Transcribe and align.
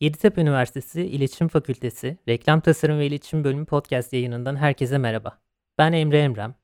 Yeditepe 0.00 0.40
Üniversitesi 0.40 1.02
İletişim 1.02 1.48
Fakültesi 1.48 2.18
Reklam 2.28 2.60
Tasarım 2.60 2.98
ve 2.98 3.06
İletişim 3.06 3.44
Bölümü 3.44 3.66
podcast 3.66 4.12
yayınından 4.12 4.56
herkese 4.56 4.98
merhaba. 4.98 5.38
Ben 5.78 5.92
Emre 5.92 6.18
Emrem. 6.18 6.54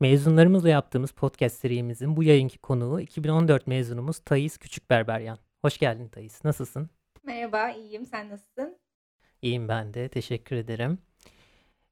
Mezunlarımızla 0.00 0.68
yaptığımız 0.68 1.12
podcast 1.12 1.56
serimizin 1.60 2.16
bu 2.16 2.22
yayınki 2.22 2.58
konuğu 2.58 3.00
2014 3.00 3.66
mezunumuz 3.66 4.18
Tayis 4.18 4.58
Küçükberberyan. 4.58 5.38
Hoş 5.62 5.78
geldin 5.78 6.08
Tayis. 6.08 6.44
Nasılsın? 6.44 6.90
Merhaba, 7.22 7.70
iyiyim. 7.70 8.06
Sen 8.06 8.30
nasılsın? 8.30 8.78
İyiyim 9.42 9.68
ben 9.68 9.94
de. 9.94 10.08
Teşekkür 10.08 10.56
ederim. 10.56 10.98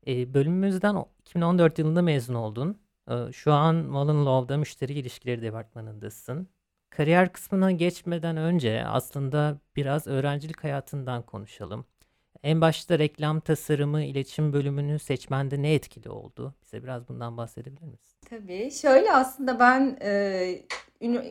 Ee, 0.07 0.35
bölümümüzden 0.35 1.05
2014 1.21 1.79
yılında 1.79 2.03
mezun 2.03 2.35
oldun. 2.35 2.79
Ee, 3.11 3.33
şu 3.33 3.53
an 3.53 3.75
Mullen 3.77 4.27
Law'da 4.27 4.57
müşteri 4.57 4.93
ilişkileri 4.93 5.43
departmanındasın. 5.43 6.49
Kariyer 6.97 7.33
kısmına 7.33 7.71
geçmeden 7.71 8.37
önce 8.37 8.85
aslında 8.87 9.59
biraz 9.77 10.07
öğrencilik 10.07 10.65
hayatından 10.65 11.23
konuşalım. 11.23 11.85
En 12.43 12.61
başta 12.61 12.99
reklam 12.99 13.41
tasarımı, 13.41 14.03
iletişim 14.03 14.53
bölümünü 14.53 14.99
seçmende 14.99 15.63
ne 15.63 15.75
etkili 15.75 16.11
oldu? 16.11 16.55
Bize 16.63 16.83
biraz 16.83 17.09
bundan 17.09 17.37
bahsedebilir 17.37 17.87
misin? 17.87 18.19
Tabii. 18.31 18.71
Şöyle 18.71 19.13
aslında 19.13 19.59
ben 19.61 19.99
e, 20.03 20.63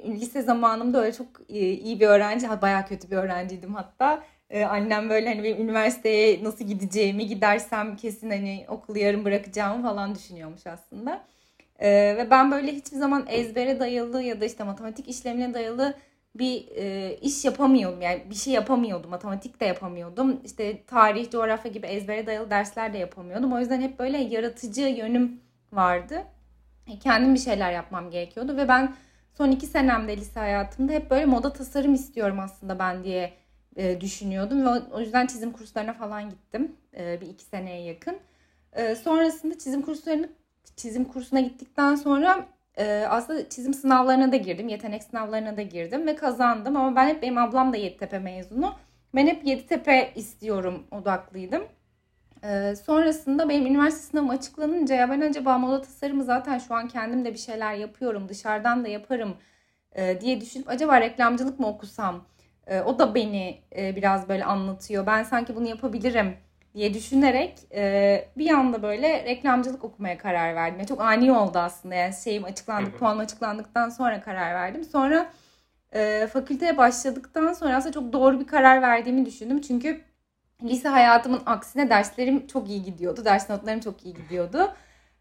lise 0.05 0.41
zamanımda 0.41 1.01
öyle 1.01 1.13
çok 1.13 1.27
e, 1.49 1.59
iyi 1.59 1.99
bir 1.99 2.07
öğrenci, 2.07 2.47
bayağı 2.61 2.87
kötü 2.87 3.11
bir 3.11 3.17
öğrenciydim 3.17 3.75
hatta. 3.75 4.23
E, 4.49 4.63
annem 4.63 5.09
böyle 5.09 5.29
hani 5.29 5.43
benim 5.43 5.61
üniversiteye 5.61 6.43
nasıl 6.43 6.65
gideceğimi, 6.65 7.27
gidersem 7.27 7.95
kesin 7.95 8.29
hani 8.29 8.65
okulu 8.67 8.97
yarım 8.97 9.25
bırakacağımı 9.25 9.83
falan 9.83 10.15
düşünüyormuş 10.15 10.67
aslında. 10.67 11.23
Ee, 11.81 12.15
ve 12.17 12.27
ben 12.31 12.51
böyle 12.51 12.73
hiçbir 12.73 12.97
zaman 12.97 13.25
ezbere 13.27 13.79
dayalı 13.79 14.21
ya 14.21 14.41
da 14.41 14.45
işte 14.45 14.63
matematik 14.63 15.07
işlemine 15.07 15.53
dayalı 15.53 15.93
bir 16.35 16.67
e, 16.75 17.15
iş 17.21 17.45
yapamıyordum. 17.45 18.01
Yani 18.01 18.23
bir 18.29 18.35
şey 18.35 18.53
yapamıyordum. 18.53 19.09
Matematik 19.09 19.61
de 19.61 19.65
yapamıyordum. 19.65 20.41
İşte 20.45 20.83
tarih, 20.85 21.31
coğrafya 21.31 21.71
gibi 21.71 21.87
ezbere 21.87 22.27
dayalı 22.27 22.49
dersler 22.49 22.93
de 22.93 22.97
yapamıyordum. 22.97 23.53
O 23.53 23.59
yüzden 23.59 23.81
hep 23.81 23.99
böyle 23.99 24.17
yaratıcı 24.17 24.81
yönüm 24.81 25.41
vardı. 25.73 26.23
E, 26.87 26.99
kendim 26.99 27.33
bir 27.33 27.39
şeyler 27.39 27.71
yapmam 27.71 28.11
gerekiyordu 28.11 28.57
ve 28.57 28.67
ben 28.67 28.95
son 29.37 29.51
iki 29.51 29.65
senemde 29.65 30.17
lise 30.17 30.39
hayatımda 30.39 30.93
hep 30.93 31.11
böyle 31.11 31.25
moda 31.25 31.53
tasarım 31.53 31.93
istiyorum 31.93 32.39
aslında 32.39 32.79
ben 32.79 33.03
diye 33.03 33.33
e, 33.75 34.01
düşünüyordum 34.01 34.65
ve 34.65 34.69
o, 34.69 34.99
yüzden 34.99 35.27
çizim 35.27 35.51
kurslarına 35.51 35.93
falan 35.93 36.29
gittim 36.29 36.75
e, 36.97 37.21
bir 37.21 37.27
iki 37.27 37.43
seneye 37.43 37.81
yakın. 37.81 38.17
E, 38.73 38.95
sonrasında 38.95 39.57
çizim 39.57 39.81
kurslarını 39.81 40.29
çizim 40.75 41.05
kursuna 41.05 41.39
gittikten 41.39 41.95
sonra 41.95 42.45
e, 42.77 43.05
aslında 43.09 43.49
çizim 43.49 43.73
sınavlarına 43.73 44.31
da 44.31 44.35
girdim. 44.35 44.67
Yetenek 44.67 45.03
sınavlarına 45.03 45.57
da 45.57 45.61
girdim 45.61 46.07
ve 46.07 46.15
kazandım. 46.15 46.77
Ama 46.77 46.95
ben 46.95 47.07
hep 47.07 47.21
benim 47.21 47.37
ablam 47.37 47.73
da 47.73 47.77
Yeditepe 47.77 48.19
mezunu. 48.19 48.73
Ben 49.15 49.27
hep 49.27 49.45
Yeditepe 49.45 50.11
istiyorum 50.15 50.83
odaklıydım. 50.91 51.63
E, 52.43 52.75
sonrasında 52.75 53.49
benim 53.49 53.65
üniversite 53.65 54.03
sınavım 54.03 54.29
açıklanınca 54.29 54.95
ya 54.95 55.09
ben 55.09 55.21
acaba 55.21 55.57
moda 55.57 55.81
tasarımı 55.81 56.23
zaten 56.23 56.57
şu 56.57 56.75
an 56.75 56.87
kendim 56.87 57.25
de 57.25 57.33
bir 57.33 57.39
şeyler 57.39 57.73
yapıyorum. 57.73 58.29
Dışarıdan 58.29 58.83
da 58.83 58.87
yaparım 58.87 59.35
e, 59.95 60.21
diye 60.21 60.41
düşünüp 60.41 60.69
acaba 60.69 61.01
reklamcılık 61.01 61.59
mı 61.59 61.67
okusam? 61.67 62.25
E, 62.67 62.81
o 62.81 62.99
da 62.99 63.15
beni 63.15 63.61
e, 63.77 63.95
biraz 63.95 64.29
böyle 64.29 64.45
anlatıyor. 64.45 65.05
Ben 65.05 65.23
sanki 65.23 65.55
bunu 65.55 65.67
yapabilirim 65.67 66.37
diye 66.75 66.93
düşünerek 66.93 67.59
e, 67.73 68.25
bir 68.37 68.49
anda 68.49 68.83
böyle 68.83 69.25
reklamcılık 69.25 69.83
okumaya 69.83 70.17
karar 70.17 70.55
verdim. 70.55 70.79
Yani 70.79 70.87
çok 70.87 71.01
ani 71.01 71.31
oldu 71.31 71.57
aslında 71.59 71.95
yani 71.95 72.13
şeyim 72.23 72.43
açıklandık, 72.43 72.99
puan 72.99 73.17
açıklandıktan 73.19 73.89
sonra 73.89 74.21
karar 74.21 74.53
verdim. 74.55 74.83
Sonra 74.83 75.31
e, 75.93 76.27
fakülteye 76.27 76.77
başladıktan 76.77 77.53
sonra 77.53 77.75
aslında 77.75 77.93
çok 77.93 78.13
doğru 78.13 78.39
bir 78.39 78.47
karar 78.47 78.81
verdiğimi 78.81 79.25
düşündüm. 79.25 79.61
Çünkü 79.61 80.01
lise 80.63 80.87
hayatımın 80.89 81.41
aksine 81.45 81.89
derslerim 81.89 82.47
çok 82.47 82.69
iyi 82.69 82.83
gidiyordu. 82.83 83.25
Ders 83.25 83.49
notlarım 83.49 83.79
çok 83.79 84.05
iyi 84.05 84.13
gidiyordu. 84.13 84.73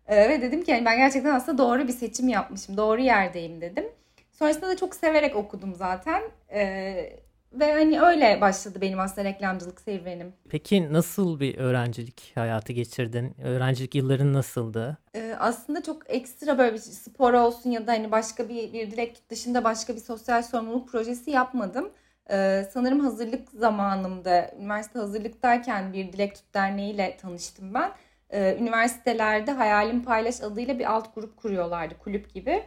E, 0.07 0.29
ve 0.29 0.43
dedim 0.43 0.65
ki 0.65 0.71
yani 0.71 0.85
ben 0.85 0.97
gerçekten 0.97 1.35
aslında 1.35 1.59
doğru 1.59 1.89
bir 1.89 1.93
seçim 1.93 2.29
yapmışım. 2.29 2.77
Doğru 2.77 3.01
yerdeyim 3.01 3.61
dedim. 3.61 3.85
Sonrasında 4.33 4.69
da 4.69 4.77
çok 4.77 4.95
severek 4.95 5.37
okudum 5.37 5.75
zaten. 5.75 6.23
E, 6.53 7.21
ve 7.53 7.73
hani 7.73 8.01
öyle 8.01 8.41
başladı 8.41 8.79
benim 8.81 9.01
aslında 9.01 9.29
reklamcılık 9.29 9.81
serüvenim. 9.81 10.33
Peki 10.49 10.93
nasıl 10.93 11.41
bir 11.41 11.59
öğrencilik 11.59 12.33
hayatı 12.35 12.73
geçirdin? 12.73 13.35
Öğrencilik 13.45 13.95
yılların 13.95 14.33
nasıldı? 14.33 14.99
Ee, 15.15 15.35
aslında 15.39 15.83
çok 15.83 16.11
ekstra 16.11 16.59
böyle 16.59 16.73
bir 16.73 16.79
spor 16.79 17.33
olsun 17.33 17.71
ya 17.71 17.87
da 17.87 17.93
hani 17.93 18.13
başka 18.13 18.49
bir, 18.49 18.73
bir 18.73 18.91
dilek 18.91 19.31
dışında 19.31 19.65
başka 19.65 19.95
bir 19.95 20.01
sosyal 20.01 20.43
sorumluluk 20.43 20.89
projesi 20.89 21.31
yapmadım. 21.31 21.91
Ee, 22.31 22.69
sanırım 22.73 23.01
hazırlık 23.01 23.51
zamanımda, 23.51 24.51
üniversite 24.61 24.99
hazırlıktayken 24.99 25.93
bir 25.93 26.13
Dilek 26.13 26.35
Tut 26.35 26.55
Derneği 26.55 26.95
ile 26.95 27.17
tanıştım 27.17 27.75
ben. 27.75 27.93
Ee, 28.31 28.57
üniversitelerde 28.61 29.51
Hayalim 29.51 30.05
Paylaş 30.05 30.41
adıyla 30.41 30.79
bir 30.79 30.93
alt 30.93 31.15
grup 31.15 31.37
kuruyorlardı, 31.37 31.95
kulüp 31.99 32.35
gibi. 32.35 32.63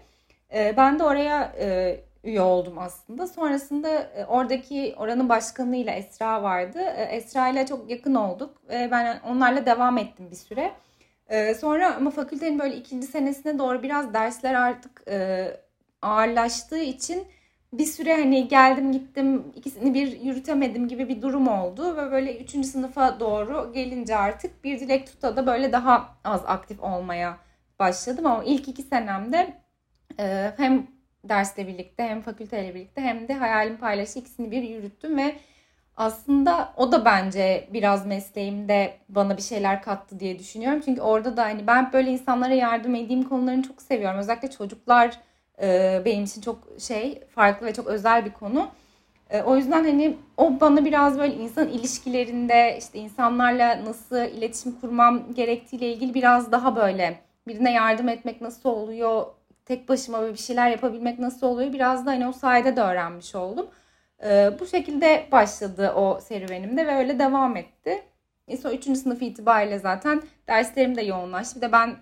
Ee, 0.53 0.73
ben 0.77 0.99
de 0.99 1.03
oraya 1.03 1.53
e, 1.59 1.99
üye 2.23 2.41
oldum 2.41 2.77
aslında. 2.77 3.27
Sonrasında 3.27 3.89
e, 3.89 4.25
oradaki 4.25 4.95
oranın 4.97 5.29
başkanıyla 5.29 5.93
Esra 5.93 6.43
vardı. 6.43 6.79
E, 6.79 7.03
Esra 7.03 7.47
ile 7.49 7.65
çok 7.65 7.89
yakın 7.89 8.15
olduk 8.15 8.61
ben 8.69 9.19
onlarla 9.27 9.65
devam 9.65 9.97
ettim 9.97 10.31
bir 10.31 10.35
süre. 10.35 10.71
E, 11.27 11.53
sonra 11.53 11.95
ama 11.95 12.09
fakültenin 12.11 12.59
böyle 12.59 12.75
ikinci 12.75 13.07
senesine 13.07 13.59
doğru 13.59 13.83
biraz 13.83 14.13
dersler 14.13 14.53
artık 14.53 15.03
ağırlaştığı 16.01 16.79
için 16.79 17.23
bir 17.73 17.85
süre 17.85 18.13
hani 18.13 18.47
geldim 18.47 18.91
gittim 18.91 19.43
ikisini 19.55 19.93
bir 19.93 20.21
yürütemedim 20.21 20.87
gibi 20.87 21.09
bir 21.09 21.21
durum 21.21 21.47
oldu 21.47 21.97
ve 21.97 22.11
böyle 22.11 22.37
üçüncü 22.37 22.67
sınıfa 22.67 23.19
doğru 23.19 23.71
gelince 23.73 24.15
artık 24.15 24.63
bir 24.63 24.79
dilek 24.79 25.07
tuta 25.07 25.37
da 25.37 25.47
böyle 25.47 25.71
daha 25.71 26.15
az 26.23 26.41
aktif 26.45 26.83
olmaya 26.83 27.37
başladım 27.79 28.25
ama 28.25 28.43
ilk 28.43 28.67
iki 28.67 28.83
senemde 28.83 29.53
hem 30.57 30.87
dersle 31.23 31.67
birlikte 31.67 32.03
hem 32.03 32.21
fakülteyle 32.21 32.75
birlikte 32.75 33.01
hem 33.01 33.27
de 33.27 33.33
hayalim 33.33 33.77
paylaşı 33.77 34.19
ikisini 34.19 34.51
bir 34.51 34.63
yürüttüm 34.63 35.17
ve 35.17 35.35
aslında 35.97 36.73
o 36.77 36.91
da 36.91 37.05
bence 37.05 37.69
biraz 37.73 38.05
mesleğimde 38.05 38.93
bana 39.09 39.37
bir 39.37 39.41
şeyler 39.41 39.81
kattı 39.81 40.19
diye 40.19 40.39
düşünüyorum. 40.39 40.81
Çünkü 40.85 41.01
orada 41.01 41.37
da 41.37 41.43
hani 41.43 41.67
ben 41.67 41.93
böyle 41.93 42.11
insanlara 42.11 42.53
yardım 42.53 42.95
edeyim 42.95 43.23
konularını 43.23 43.63
çok 43.63 43.81
seviyorum. 43.81 44.19
Özellikle 44.19 44.51
çocuklar 44.51 45.19
e, 45.61 46.01
benim 46.05 46.23
için 46.23 46.41
çok 46.41 46.67
şey 46.79 47.23
farklı 47.35 47.67
ve 47.67 47.73
çok 47.73 47.87
özel 47.87 48.25
bir 48.25 48.31
konu. 48.33 48.67
E, 49.29 49.41
o 49.41 49.55
yüzden 49.55 49.83
hani 49.83 50.17
o 50.37 50.59
bana 50.59 50.85
biraz 50.85 51.19
böyle 51.19 51.35
insan 51.35 51.67
ilişkilerinde 51.67 52.75
işte 52.79 52.99
insanlarla 52.99 53.85
nasıl 53.85 54.17
iletişim 54.17 54.71
kurmam 54.81 55.33
gerektiğiyle 55.33 55.93
ilgili 55.93 56.13
biraz 56.13 56.51
daha 56.51 56.75
böyle 56.75 57.19
birine 57.47 57.73
yardım 57.73 58.09
etmek 58.09 58.41
nasıl 58.41 58.69
oluyor 58.69 59.25
tek 59.65 59.89
başıma 59.89 60.27
bir 60.27 60.37
şeyler 60.37 60.69
yapabilmek 60.69 61.19
nasıl 61.19 61.47
oluyor 61.47 61.73
biraz 61.73 62.05
da 62.05 62.11
hani 62.11 62.27
o 62.27 62.31
sayede 62.31 62.75
de 62.75 62.81
öğrenmiş 62.81 63.35
oldum. 63.35 63.67
Ee, 64.23 64.51
bu 64.59 64.65
şekilde 64.65 65.27
başladı 65.31 65.91
o 65.95 66.19
serüvenimde 66.21 66.87
ve 66.87 66.95
öyle 66.95 67.19
devam 67.19 67.57
etti. 67.57 68.03
E 68.47 68.57
sonra 68.57 68.73
3. 68.73 68.83
sınıf 68.83 69.21
itibariyle 69.21 69.79
zaten 69.79 70.21
derslerim 70.47 70.95
de 70.95 71.01
yoğunlaştı. 71.01 71.55
Bir 71.55 71.61
de 71.61 71.71
ben 71.71 71.95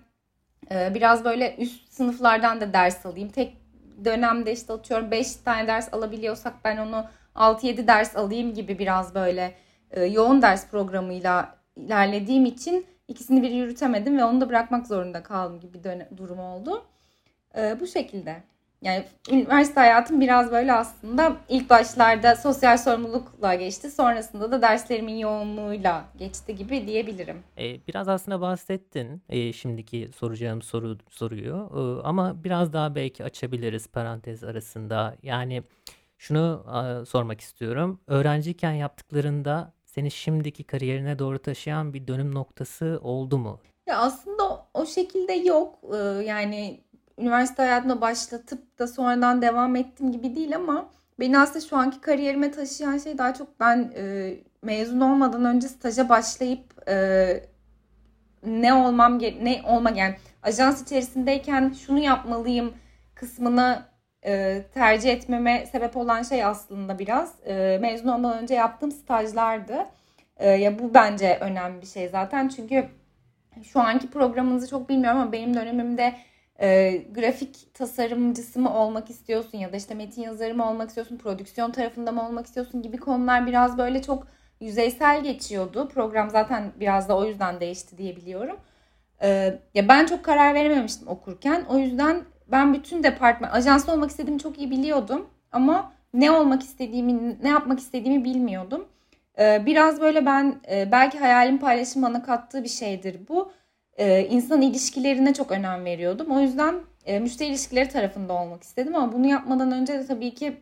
e, 0.70 0.94
biraz 0.94 1.24
böyle 1.24 1.56
üst 1.56 1.92
sınıflardan 1.92 2.60
da 2.60 2.72
ders 2.72 3.06
alayım. 3.06 3.28
Tek 3.28 3.56
dönemde 4.04 4.52
işte 4.52 4.72
atıyorum 4.72 5.10
5 5.10 5.36
tane 5.36 5.66
ders 5.68 5.94
alabiliyorsak 5.94 6.54
ben 6.64 6.76
onu 6.76 7.04
6-7 7.34 7.86
ders 7.86 8.16
alayım 8.16 8.54
gibi 8.54 8.78
biraz 8.78 9.14
böyle 9.14 9.54
e, 9.90 10.04
yoğun 10.04 10.42
ders 10.42 10.68
programıyla 10.70 11.56
ilerlediğim 11.76 12.44
için 12.44 12.86
ikisini 13.08 13.42
bir 13.42 13.50
yürütemedim 13.50 14.18
ve 14.18 14.24
onu 14.24 14.40
da 14.40 14.48
bırakmak 14.48 14.86
zorunda 14.86 15.22
kaldım 15.22 15.60
gibi 15.60 15.84
bir 15.84 16.16
durum 16.16 16.38
oldu. 16.38 16.84
E, 17.56 17.80
bu 17.80 17.86
şekilde. 17.86 18.42
Yani 18.82 19.04
üniversite 19.30 19.80
hayatım 19.80 20.20
biraz 20.20 20.52
böyle 20.52 20.72
aslında 20.72 21.36
ilk 21.48 21.70
başlarda 21.70 22.36
sosyal 22.36 22.78
sorumlulukla 22.78 23.54
geçti. 23.54 23.90
Sonrasında 23.90 24.52
da 24.52 24.62
derslerimin 24.62 25.16
yoğunluğuyla 25.16 26.04
geçti 26.18 26.56
gibi 26.56 26.86
diyebilirim. 26.86 27.42
Ee, 27.58 27.86
biraz 27.88 28.08
aslında 28.08 28.40
bahsettin 28.40 29.22
e, 29.28 29.52
şimdiki 29.52 30.10
soracağım 30.16 30.62
soru 30.62 30.98
soruyu. 31.10 31.70
E, 31.74 32.06
ama 32.06 32.44
biraz 32.44 32.72
daha 32.72 32.94
belki 32.94 33.24
açabiliriz 33.24 33.86
parantez 33.86 34.44
arasında. 34.44 35.16
Yani 35.22 35.62
şunu 36.18 36.64
e, 36.68 37.04
sormak 37.04 37.40
istiyorum. 37.40 38.00
Öğrenciyken 38.06 38.72
yaptıklarında 38.72 39.72
seni 39.84 40.10
şimdiki 40.10 40.64
kariyerine 40.64 41.18
doğru 41.18 41.38
taşıyan 41.38 41.94
bir 41.94 42.06
dönüm 42.06 42.34
noktası 42.34 43.00
oldu 43.02 43.38
mu? 43.38 43.60
Ya 43.86 43.98
aslında 43.98 44.66
o, 44.74 44.86
şekilde 44.86 45.32
yok. 45.32 45.78
Ee, 45.94 45.96
yani 46.24 46.80
üniversite 47.18 47.62
hayatına 47.62 48.00
başlatıp 48.00 48.78
da 48.78 48.86
sonradan 48.86 49.42
devam 49.42 49.76
ettim 49.76 50.12
gibi 50.12 50.36
değil 50.36 50.56
ama 50.56 50.90
beni 51.20 51.38
aslında 51.38 51.60
şu 51.60 51.76
anki 51.76 52.00
kariyerime 52.00 52.50
taşıyan 52.50 52.98
şey 52.98 53.18
daha 53.18 53.34
çok 53.34 53.60
ben 53.60 53.92
e, 53.96 54.34
mezun 54.62 55.00
olmadan 55.00 55.44
önce 55.44 55.68
staja 55.68 56.08
başlayıp 56.08 56.88
e, 56.88 57.46
ne 58.46 58.74
olmam 58.74 59.18
ne 59.18 59.62
olma 59.66 59.90
yani 59.90 60.14
ajans 60.42 60.82
içerisindeyken 60.82 61.74
şunu 61.86 61.98
yapmalıyım 61.98 62.74
kısmına 63.14 63.86
e, 64.24 64.62
tercih 64.74 65.10
etmeme 65.10 65.66
sebep 65.66 65.96
olan 65.96 66.22
şey 66.22 66.44
aslında 66.44 66.98
biraz 66.98 67.34
e, 67.46 67.78
mezun 67.80 68.08
olmadan 68.08 68.42
önce 68.42 68.54
yaptığım 68.54 68.92
stajlardı. 68.92 69.86
E, 70.36 70.48
ya 70.50 70.78
bu 70.78 70.94
bence 70.94 71.38
önemli 71.40 71.82
bir 71.82 71.86
şey 71.86 72.08
zaten 72.08 72.48
çünkü 72.48 72.88
şu 73.62 73.80
anki 73.80 74.10
programınızı 74.10 74.68
çok 74.68 74.88
bilmiyorum 74.88 75.20
ama 75.20 75.32
benim 75.32 75.54
dönemimde 75.54 76.14
e, 76.60 76.96
grafik 77.14 77.74
tasarımcısı 77.74 78.60
mı 78.60 78.78
olmak 78.78 79.10
istiyorsun 79.10 79.58
ya 79.58 79.72
da 79.72 79.76
işte 79.76 79.94
metin 79.94 80.22
yazarı 80.22 80.54
mı 80.54 80.70
olmak 80.70 80.88
istiyorsun, 80.88 81.16
prodüksiyon 81.16 81.70
tarafında 81.70 82.12
mı 82.12 82.26
olmak 82.28 82.46
istiyorsun 82.46 82.82
gibi 82.82 82.96
konular 82.96 83.46
biraz 83.46 83.78
böyle 83.78 84.02
çok 84.02 84.26
yüzeysel 84.60 85.22
geçiyordu. 85.22 85.88
Program 85.88 86.30
zaten 86.30 86.72
biraz 86.80 87.08
da 87.08 87.16
o 87.18 87.24
yüzden 87.24 87.60
değişti 87.60 87.98
diye 87.98 88.16
biliyorum. 88.16 88.56
E, 89.22 89.58
ya 89.74 89.88
ben 89.88 90.06
çok 90.06 90.24
karar 90.24 90.54
verememiştim 90.54 91.08
okurken. 91.08 91.64
O 91.68 91.78
yüzden 91.78 92.24
ben 92.48 92.74
bütün 92.74 93.02
departman, 93.02 93.50
ajanslı 93.50 93.92
olmak 93.92 94.10
istediğimi 94.10 94.40
çok 94.40 94.58
iyi 94.58 94.70
biliyordum. 94.70 95.26
Ama 95.52 95.92
ne 96.14 96.30
olmak 96.30 96.62
istediğimi, 96.62 97.36
ne 97.42 97.48
yapmak 97.48 97.78
istediğimi 97.78 98.24
bilmiyordum. 98.24 98.88
E, 99.38 99.66
biraz 99.66 100.00
böyle 100.00 100.26
ben 100.26 100.60
e, 100.70 100.92
belki 100.92 101.18
hayalim 101.18 101.58
paylaşım 101.58 102.02
bana 102.02 102.22
kattığı 102.22 102.64
bir 102.64 102.68
şeydir 102.68 103.20
bu 103.28 103.52
e, 103.96 104.26
insan 104.26 104.62
ilişkilerine 104.62 105.34
çok 105.34 105.50
önem 105.50 105.84
veriyordum. 105.84 106.30
O 106.30 106.40
yüzden 106.40 106.74
e, 107.06 107.20
müşteri 107.20 107.48
ilişkileri 107.48 107.88
tarafında 107.88 108.32
olmak 108.32 108.62
istedim 108.62 108.94
ama 108.94 109.12
bunu 109.12 109.26
yapmadan 109.26 109.72
önce 109.72 109.92
de 109.92 110.06
tabii 110.06 110.34
ki 110.34 110.56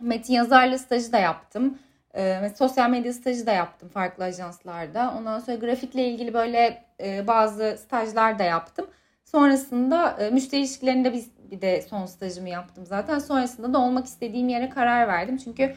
metin 0.00 0.34
yazarlığı 0.34 0.78
stajı 0.78 1.12
da 1.12 1.18
yaptım. 1.18 1.78
E, 2.14 2.50
sosyal 2.58 2.90
medya 2.90 3.12
stajı 3.12 3.46
da 3.46 3.52
yaptım 3.52 3.88
farklı 3.88 4.24
ajanslarda. 4.24 5.14
Ondan 5.18 5.38
sonra 5.38 5.56
grafikle 5.56 6.08
ilgili 6.08 6.34
böyle 6.34 6.84
e, 7.00 7.26
bazı 7.26 7.78
stajlar 7.82 8.38
da 8.38 8.42
yaptım. 8.42 8.86
Sonrasında 9.24 10.10
e, 10.10 10.30
müşteri 10.30 10.60
ilişkilerinde 10.60 11.12
bir, 11.12 11.24
bir 11.50 11.60
de 11.60 11.82
son 11.82 12.06
stajımı 12.06 12.48
yaptım 12.48 12.86
zaten. 12.86 13.18
Sonrasında 13.18 13.72
da 13.74 13.78
olmak 13.78 14.06
istediğim 14.06 14.48
yere 14.48 14.68
karar 14.68 15.08
verdim. 15.08 15.36
Çünkü 15.36 15.74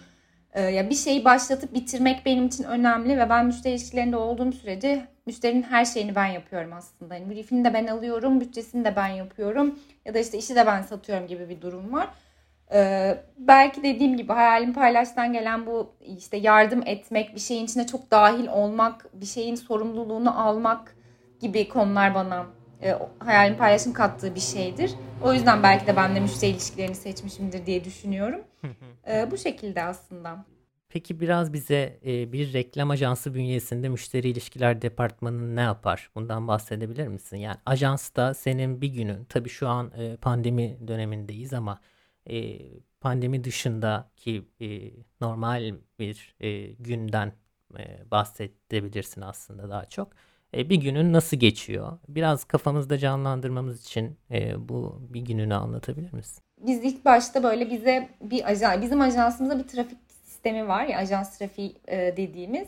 ya 0.56 0.90
bir 0.90 0.96
şeyi 0.96 1.26
başlatıp 1.26 1.74
bitirmek 1.74 2.26
benim 2.26 2.48
için 2.48 2.64
önemli 2.64 3.18
ve 3.18 3.30
ben 3.30 3.46
müşteri 3.46 3.74
ilişkilerinde 3.74 4.18
olduğum 4.18 4.52
sürece 4.52 5.08
müşterinin 5.26 5.64
her 5.64 5.86
şeyini 5.86 6.16
ben 6.16 6.26
yapıyorum 6.26 6.74
aslında. 6.74 7.16
Yani 7.16 7.30
briefini 7.30 7.66
de 7.66 7.74
ben 7.74 7.88
alıyorum, 7.88 8.42
bütçesini 8.42 8.86
de 8.86 8.96
ben 8.96 9.08
yapıyorum 9.08 9.80
ya 10.06 10.14
da 10.14 10.20
işte 10.20 10.38
işi 10.38 10.56
de 10.56 10.66
ben 10.66 10.82
satıyorum 10.82 11.28
gibi 11.28 11.50
bir 11.50 11.62
durum 11.62 11.94
var. 11.94 12.08
Ee, 12.74 13.18
belki 13.38 13.84
dediğim 13.84 14.18
gibi 14.18 14.34
hayalim 14.34 14.74
paylaştan 14.74 15.34
gelen 15.34 15.66
bu 15.66 15.94
işte 16.18 16.38
yardım 16.38 16.84
etmek, 16.86 17.36
bir 17.36 17.40
şeyin 17.40 17.66
içine 17.66 17.88
çok 17.88 18.12
dahil 18.12 18.48
olmak, 18.48 19.06
bir 19.14 19.26
şeyin 19.26 19.56
sorumluluğunu 19.56 20.48
almak 20.48 20.96
gibi 21.40 21.70
konular 21.70 22.16
bana 22.16 22.46
e, 22.84 22.98
hayalim 23.20 23.58
paylaşım 23.58 23.94
kattığı 23.94 24.36
bir 24.36 24.40
şeydir. 24.40 24.92
O 25.24 25.34
yüzden 25.34 25.64
belki 25.64 25.88
de 25.88 25.96
ben 25.96 26.16
de 26.16 26.20
müşteri 26.20 26.52
ilişkilerini 26.52 26.96
seçmişimdir 26.96 27.66
diye 27.66 27.84
düşünüyorum. 27.84 28.42
e, 29.12 29.32
bu 29.32 29.38
şekilde 29.38 29.84
aslında. 29.84 30.46
Peki 30.90 31.20
biraz 31.20 31.54
bize 31.54 32.00
e, 32.06 32.32
bir 32.32 32.54
reklam 32.54 32.90
ajansı 32.90 33.34
bünyesinde 33.34 33.90
müşteri 33.90 34.30
ilişkiler 34.30 34.82
departmanı 34.82 35.56
ne 35.56 35.62
yapar? 35.62 36.10
Bundan 36.16 36.48
bahsedebilir 36.48 37.08
misin? 37.08 37.38
Yani 37.38 37.58
ajansta 37.66 38.34
senin 38.34 38.82
bir 38.82 38.88
günün, 38.88 39.26
tabii 39.26 39.50
şu 39.50 39.68
an 39.68 39.92
e, 39.98 40.18
pandemi 40.18 40.88
dönemindeyiz 40.88 41.54
ama 41.54 41.80
e, 42.30 42.60
pandemi 43.02 43.44
dışındaki 43.44 44.46
e, 44.62 44.92
normal 45.22 45.74
bir 46.00 46.36
e, 46.40 46.66
günden 46.66 47.34
e, 47.80 48.12
bahsedebilirsin 48.12 49.22
aslında 49.22 49.70
daha 49.70 49.86
çok. 49.86 50.12
E, 50.54 50.70
bir 50.70 50.76
günün 50.76 51.14
nasıl 51.14 51.38
geçiyor? 51.38 51.98
Biraz 52.08 52.44
kafamızda 52.44 52.98
canlandırmamız 52.98 53.82
için 53.82 54.18
e, 54.32 54.70
bu 54.70 55.02
bir 55.10 55.22
gününü 55.22 55.56
anlatabilir 55.56 56.14
misin? 56.14 56.44
Biz 56.58 56.84
ilk 56.84 57.06
başta 57.06 57.44
böyle 57.44 57.70
bize 57.70 58.10
bir 58.22 58.52
ajan, 58.52 58.82
bizim 58.82 59.02
ajansımızda 59.02 59.60
bir 59.60 59.68
trafik 59.68 59.98
sistemi 60.24 60.68
var 60.68 60.86
ya 60.86 60.98
ajans 60.98 61.38
trafiği 61.38 61.76
e, 61.88 61.98
dediğimiz 62.18 62.68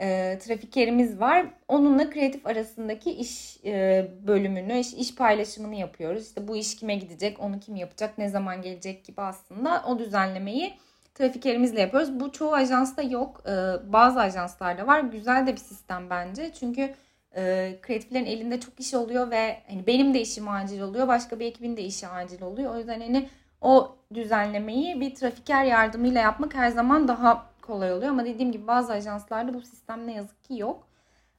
e, 0.00 0.38
trafikerimiz 0.38 1.20
var. 1.20 1.46
Onunla 1.68 2.10
kreatif 2.10 2.46
arasındaki 2.46 3.10
iş 3.10 3.56
e, 3.64 4.08
bölümünü, 4.26 4.78
iş, 4.78 4.94
iş 4.94 5.14
paylaşımını 5.14 5.74
yapıyoruz. 5.74 6.26
İşte 6.26 6.48
bu 6.48 6.56
iş 6.56 6.76
kime 6.76 6.94
gidecek, 6.94 7.40
onu 7.40 7.60
kim 7.60 7.76
yapacak, 7.76 8.18
ne 8.18 8.28
zaman 8.28 8.62
gelecek 8.62 9.04
gibi 9.04 9.20
aslında 9.20 9.84
o 9.88 9.98
düzenlemeyi 9.98 10.72
trafikerimizle 11.20 11.80
yapıyoruz. 11.80 12.20
Bu 12.20 12.32
çoğu 12.32 12.54
ajansta 12.54 13.02
yok. 13.02 13.42
E, 13.46 13.52
bazı 13.92 14.20
ajanslarda 14.20 14.86
var. 14.86 15.00
Güzel 15.00 15.46
de 15.46 15.52
bir 15.52 15.60
sistem 15.60 16.10
bence. 16.10 16.52
Çünkü 16.52 16.94
e, 17.36 17.74
kreatiflerin 17.82 18.26
elinde 18.26 18.60
çok 18.60 18.80
iş 18.80 18.94
oluyor 18.94 19.30
ve 19.30 19.56
hani 19.68 19.86
benim 19.86 20.14
de 20.14 20.20
işim 20.20 20.48
acil 20.48 20.80
oluyor. 20.80 21.08
Başka 21.08 21.40
bir 21.40 21.46
ekibin 21.46 21.76
de 21.76 21.82
işi 21.82 22.08
acil 22.08 22.42
oluyor. 22.42 22.74
O 22.74 22.78
yüzden 22.78 23.00
hani 23.00 23.28
o 23.60 23.96
düzenlemeyi 24.14 25.00
bir 25.00 25.14
trafiker 25.14 25.64
yardımıyla 25.64 26.20
yapmak 26.20 26.54
her 26.54 26.70
zaman 26.70 27.08
daha 27.08 27.46
kolay 27.62 27.92
oluyor. 27.92 28.10
Ama 28.10 28.24
dediğim 28.24 28.52
gibi 28.52 28.66
bazı 28.66 28.92
ajanslarda 28.92 29.54
bu 29.54 29.60
sistem 29.60 30.06
ne 30.06 30.12
yazık 30.12 30.44
ki 30.44 30.58
yok. 30.58 30.86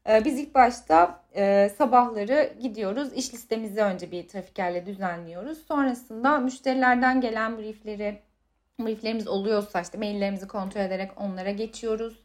Ee, 0.10 0.26
biz 0.26 0.40
ilk 0.40 0.56
başta 0.56 1.20
e, 1.36 1.70
sabahları 1.78 2.54
gidiyoruz. 2.62 3.14
İş 3.14 3.34
listemizi 3.34 3.82
önce 3.82 4.12
bir 4.12 4.28
trafikerle 4.28 4.86
düzenliyoruz. 4.86 5.58
Sonrasında 5.68 6.40
müşterilerden 6.40 7.22
gelen 7.22 7.58
briefleri, 7.58 8.20
brieflerimiz 8.86 9.28
oluyorsa 9.28 9.82
işte 9.82 9.98
maillerimizi 9.98 10.48
kontrol 10.48 10.82
ederek 10.82 11.12
onlara 11.22 11.52
geçiyoruz. 11.52 12.24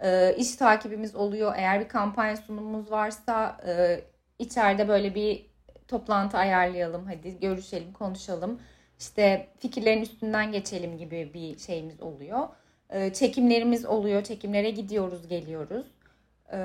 E, 0.00 0.36
iş 0.36 0.56
takibimiz 0.56 1.14
oluyor. 1.14 1.54
Eğer 1.56 1.80
bir 1.80 1.88
kampanya 1.88 2.36
sunumumuz 2.36 2.90
varsa 2.90 3.56
e, 3.66 4.00
içeride 4.38 4.88
böyle 4.88 5.14
bir 5.14 5.46
toplantı 5.88 6.38
ayarlayalım. 6.38 7.06
Hadi 7.06 7.40
görüşelim, 7.40 7.92
konuşalım 7.92 8.60
işte 8.98 9.48
fikirlerin 9.58 10.02
üstünden 10.02 10.52
geçelim 10.52 10.98
gibi 10.98 11.30
bir 11.34 11.58
şeyimiz 11.58 12.02
oluyor. 12.02 12.48
E, 12.90 13.12
çekimlerimiz 13.12 13.84
oluyor. 13.86 14.22
Çekimlere 14.22 14.70
gidiyoruz, 14.70 15.28
geliyoruz. 15.28 15.86
E, 16.52 16.58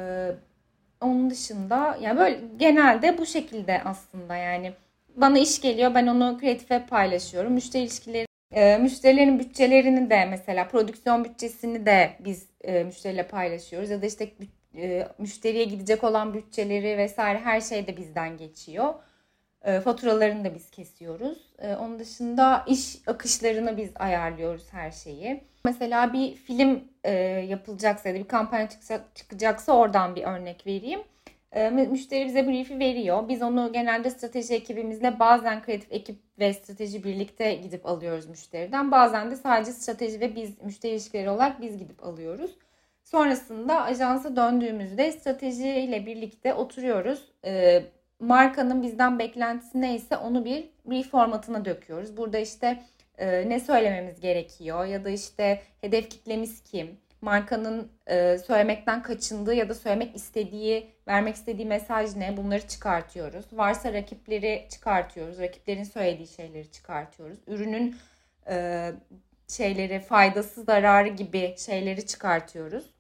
onun 1.02 1.30
dışında 1.30 1.98
yani 2.02 2.20
böyle 2.20 2.40
genelde 2.58 3.18
bu 3.18 3.26
şekilde 3.26 3.82
aslında 3.86 4.36
yani 4.36 4.74
bana 5.16 5.40
iş 5.40 5.62
geliyor 5.62 5.96
ben 5.96 6.08
onu 6.08 6.38
kreatife 6.38 6.86
paylaşıyorum. 6.86 7.54
Müşteri 7.54 7.84
ilişkileri 7.84 8.26
e, 8.52 8.78
müşterilerin 8.78 9.40
bütçelerini 9.40 10.10
de 10.10 10.26
mesela 10.26 10.68
prodüksiyon 10.68 11.24
bütçesini 11.24 11.86
de 11.86 12.12
biz 12.20 12.48
e, 12.64 12.84
müşteriyle 12.84 13.28
paylaşıyoruz 13.28 13.90
ya 13.90 14.02
da 14.02 14.06
işte 14.06 14.30
e, 14.76 15.08
müşteriye 15.18 15.64
gidecek 15.64 16.04
olan 16.04 16.34
bütçeleri 16.34 16.98
vesaire 16.98 17.40
her 17.40 17.62
şey 17.62 17.88
de 17.88 17.98
bizden 17.98 18.38
geçiyor. 18.38 18.94
E, 19.64 19.80
faturalarını 19.80 20.46
da 20.46 20.56
biz 20.56 20.72
kesiyoruz. 20.72 21.38
E, 21.60 21.76
onun 21.76 22.00
dışında 22.00 22.66
iş 22.68 22.98
akışlarını 23.08 23.78
biz 23.78 23.90
ayarlıyoruz 23.96 24.74
her 24.74 24.92
şeyi. 24.92 25.44
Mesela 25.66 26.14
bir 26.14 26.36
film 26.36 26.84
e, 27.04 27.12
yapılacaksa 27.50 28.10
ya 28.10 28.16
da 28.16 28.20
bir 28.20 28.28
kampanya 28.28 28.70
çıkacaksa 29.16 29.74
oradan 29.74 30.16
bir 30.16 30.24
örnek 30.24 30.68
vereyim. 30.68 31.02
Müşteri 31.72 32.26
bize 32.26 32.48
brief'i 32.48 32.80
veriyor. 32.80 33.30
Biz 33.30 33.42
onu 33.42 33.74
genelde 33.74 34.10
strateji 34.10 34.54
ekibimizle 34.54 35.20
bazen 35.20 35.62
kreatif 35.62 35.92
ekip 35.92 36.20
ve 36.40 36.54
strateji 36.54 37.04
birlikte 37.04 37.54
gidip 37.54 37.86
alıyoruz 37.86 38.26
müşteriden. 38.26 38.92
Bazen 38.92 39.32
de 39.32 39.36
sadece 39.36 39.72
strateji 39.72 40.20
ve 40.20 40.36
biz 40.36 40.62
müşteri 40.62 40.92
ilişkileri 40.92 41.30
olarak 41.30 41.62
biz 41.62 41.78
gidip 41.78 42.06
alıyoruz. 42.06 42.52
Sonrasında 43.04 43.82
ajansa 43.82 44.36
döndüğümüzde 44.36 45.12
stratejiyle 45.12 46.06
birlikte 46.06 46.54
oturuyoruz 46.54 47.32
markanın 48.22 48.82
bizden 48.82 49.20
beklentisi 49.20 49.82
neyse 49.82 50.18
onu 50.18 50.46
bir 50.46 50.70
brief 50.86 51.12
formatına 51.12 51.66
döküyoruz. 51.66 52.18
Burada 52.18 52.38
işte 52.38 52.84
e, 53.18 53.50
ne 53.50 53.60
söylememiz 53.60 54.20
gerekiyor 54.20 54.86
ya 54.86 55.06
da 55.06 55.10
işte 55.10 55.62
hedef 55.82 56.10
kitlemiz 56.10 56.64
kim? 56.64 56.98
Markanın 57.22 57.92
e, 58.08 58.38
söylemekten 58.38 59.04
kaçındığı 59.04 59.54
ya 59.54 59.70
da 59.70 59.74
söylemek 59.76 60.16
istediği, 60.16 60.92
vermek 61.08 61.36
istediği 61.36 61.66
mesaj 61.66 62.16
ne? 62.16 62.38
Bunları 62.38 62.68
çıkartıyoruz. 62.68 63.46
Varsa 63.54 63.94
rakipleri 63.94 64.68
çıkartıyoruz. 64.72 65.40
Rakiplerin 65.40 65.84
söylediği 65.84 66.28
şeyleri 66.28 66.72
çıkartıyoruz. 66.72 67.38
Ürünün 67.48 67.96
e, 68.50 68.92
şeyleri, 69.48 70.00
faydası, 70.00 70.64
zararı 70.64 71.08
gibi 71.08 71.56
şeyleri 71.58 72.06
çıkartıyoruz. 72.06 72.94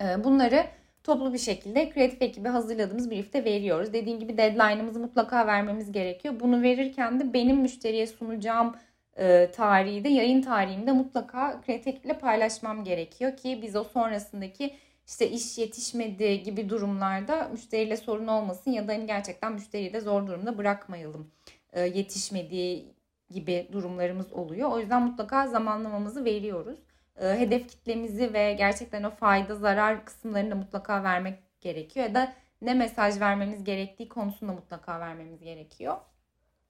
E, 0.00 0.24
bunları 0.24 0.66
toplu 1.02 1.32
bir 1.32 1.38
şekilde 1.38 1.90
kreatif 1.90 2.22
ekibi 2.22 2.48
hazırladığımız 2.48 3.10
briefte 3.10 3.44
veriyoruz. 3.44 3.92
Dediğim 3.92 4.18
gibi 4.20 4.36
deadline'ımızı 4.38 5.00
mutlaka 5.00 5.46
vermemiz 5.46 5.92
gerekiyor. 5.92 6.34
Bunu 6.40 6.62
verirken 6.62 7.20
de 7.20 7.32
benim 7.32 7.56
müşteriye 7.60 8.06
sunacağım 8.06 8.76
e, 9.18 9.50
tarihi 9.50 10.04
de 10.04 10.08
yayın 10.08 10.42
tarihini 10.42 10.86
de 10.86 10.92
mutlaka 10.92 11.60
kreatif 11.60 12.20
paylaşmam 12.20 12.84
gerekiyor 12.84 13.36
ki 13.36 13.58
biz 13.62 13.76
o 13.76 13.84
sonrasındaki 13.84 14.74
işte 15.06 15.30
iş 15.30 15.58
yetişmedi 15.58 16.42
gibi 16.42 16.68
durumlarda 16.68 17.48
müşteriyle 17.52 17.96
sorun 17.96 18.26
olmasın 18.26 18.70
ya 18.70 18.88
da 18.88 18.92
hani 18.92 19.06
gerçekten 19.06 19.52
müşteriyi 19.52 19.92
de 19.92 20.00
zor 20.00 20.26
durumda 20.26 20.58
bırakmayalım. 20.58 21.30
E, 21.72 21.80
yetişmediği 21.80 22.94
gibi 23.30 23.68
durumlarımız 23.72 24.32
oluyor. 24.32 24.72
O 24.72 24.80
yüzden 24.80 25.02
mutlaka 25.02 25.46
zamanlamamızı 25.46 26.24
veriyoruz 26.24 26.78
e, 27.20 27.38
hedef 27.38 27.68
kitlemizi 27.68 28.34
ve 28.34 28.52
gerçekten 28.52 29.02
o 29.02 29.10
fayda 29.10 29.54
zarar 29.54 30.04
kısımlarını 30.04 30.50
da 30.50 30.54
mutlaka 30.54 31.02
vermek 31.02 31.60
gerekiyor 31.60 32.06
ya 32.06 32.14
da 32.14 32.32
ne 32.62 32.74
mesaj 32.74 33.20
vermemiz 33.20 33.64
gerektiği 33.64 34.08
konusunda 34.08 34.52
mutlaka 34.52 35.00
vermemiz 35.00 35.40
gerekiyor. 35.40 35.96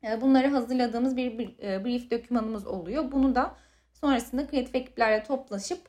E, 0.04 0.20
bunları 0.20 0.48
hazırladığımız 0.48 1.16
bir, 1.16 1.58
e, 1.62 1.84
brief 1.84 2.10
dokümanımız 2.10 2.66
oluyor. 2.66 3.12
Bunu 3.12 3.34
da 3.34 3.56
sonrasında 3.92 4.46
kreatif 4.46 4.74
ekiplerle 4.74 5.22
toplaşıp 5.22 5.80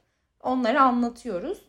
onları 0.43 0.81
anlatıyoruz. 0.81 1.62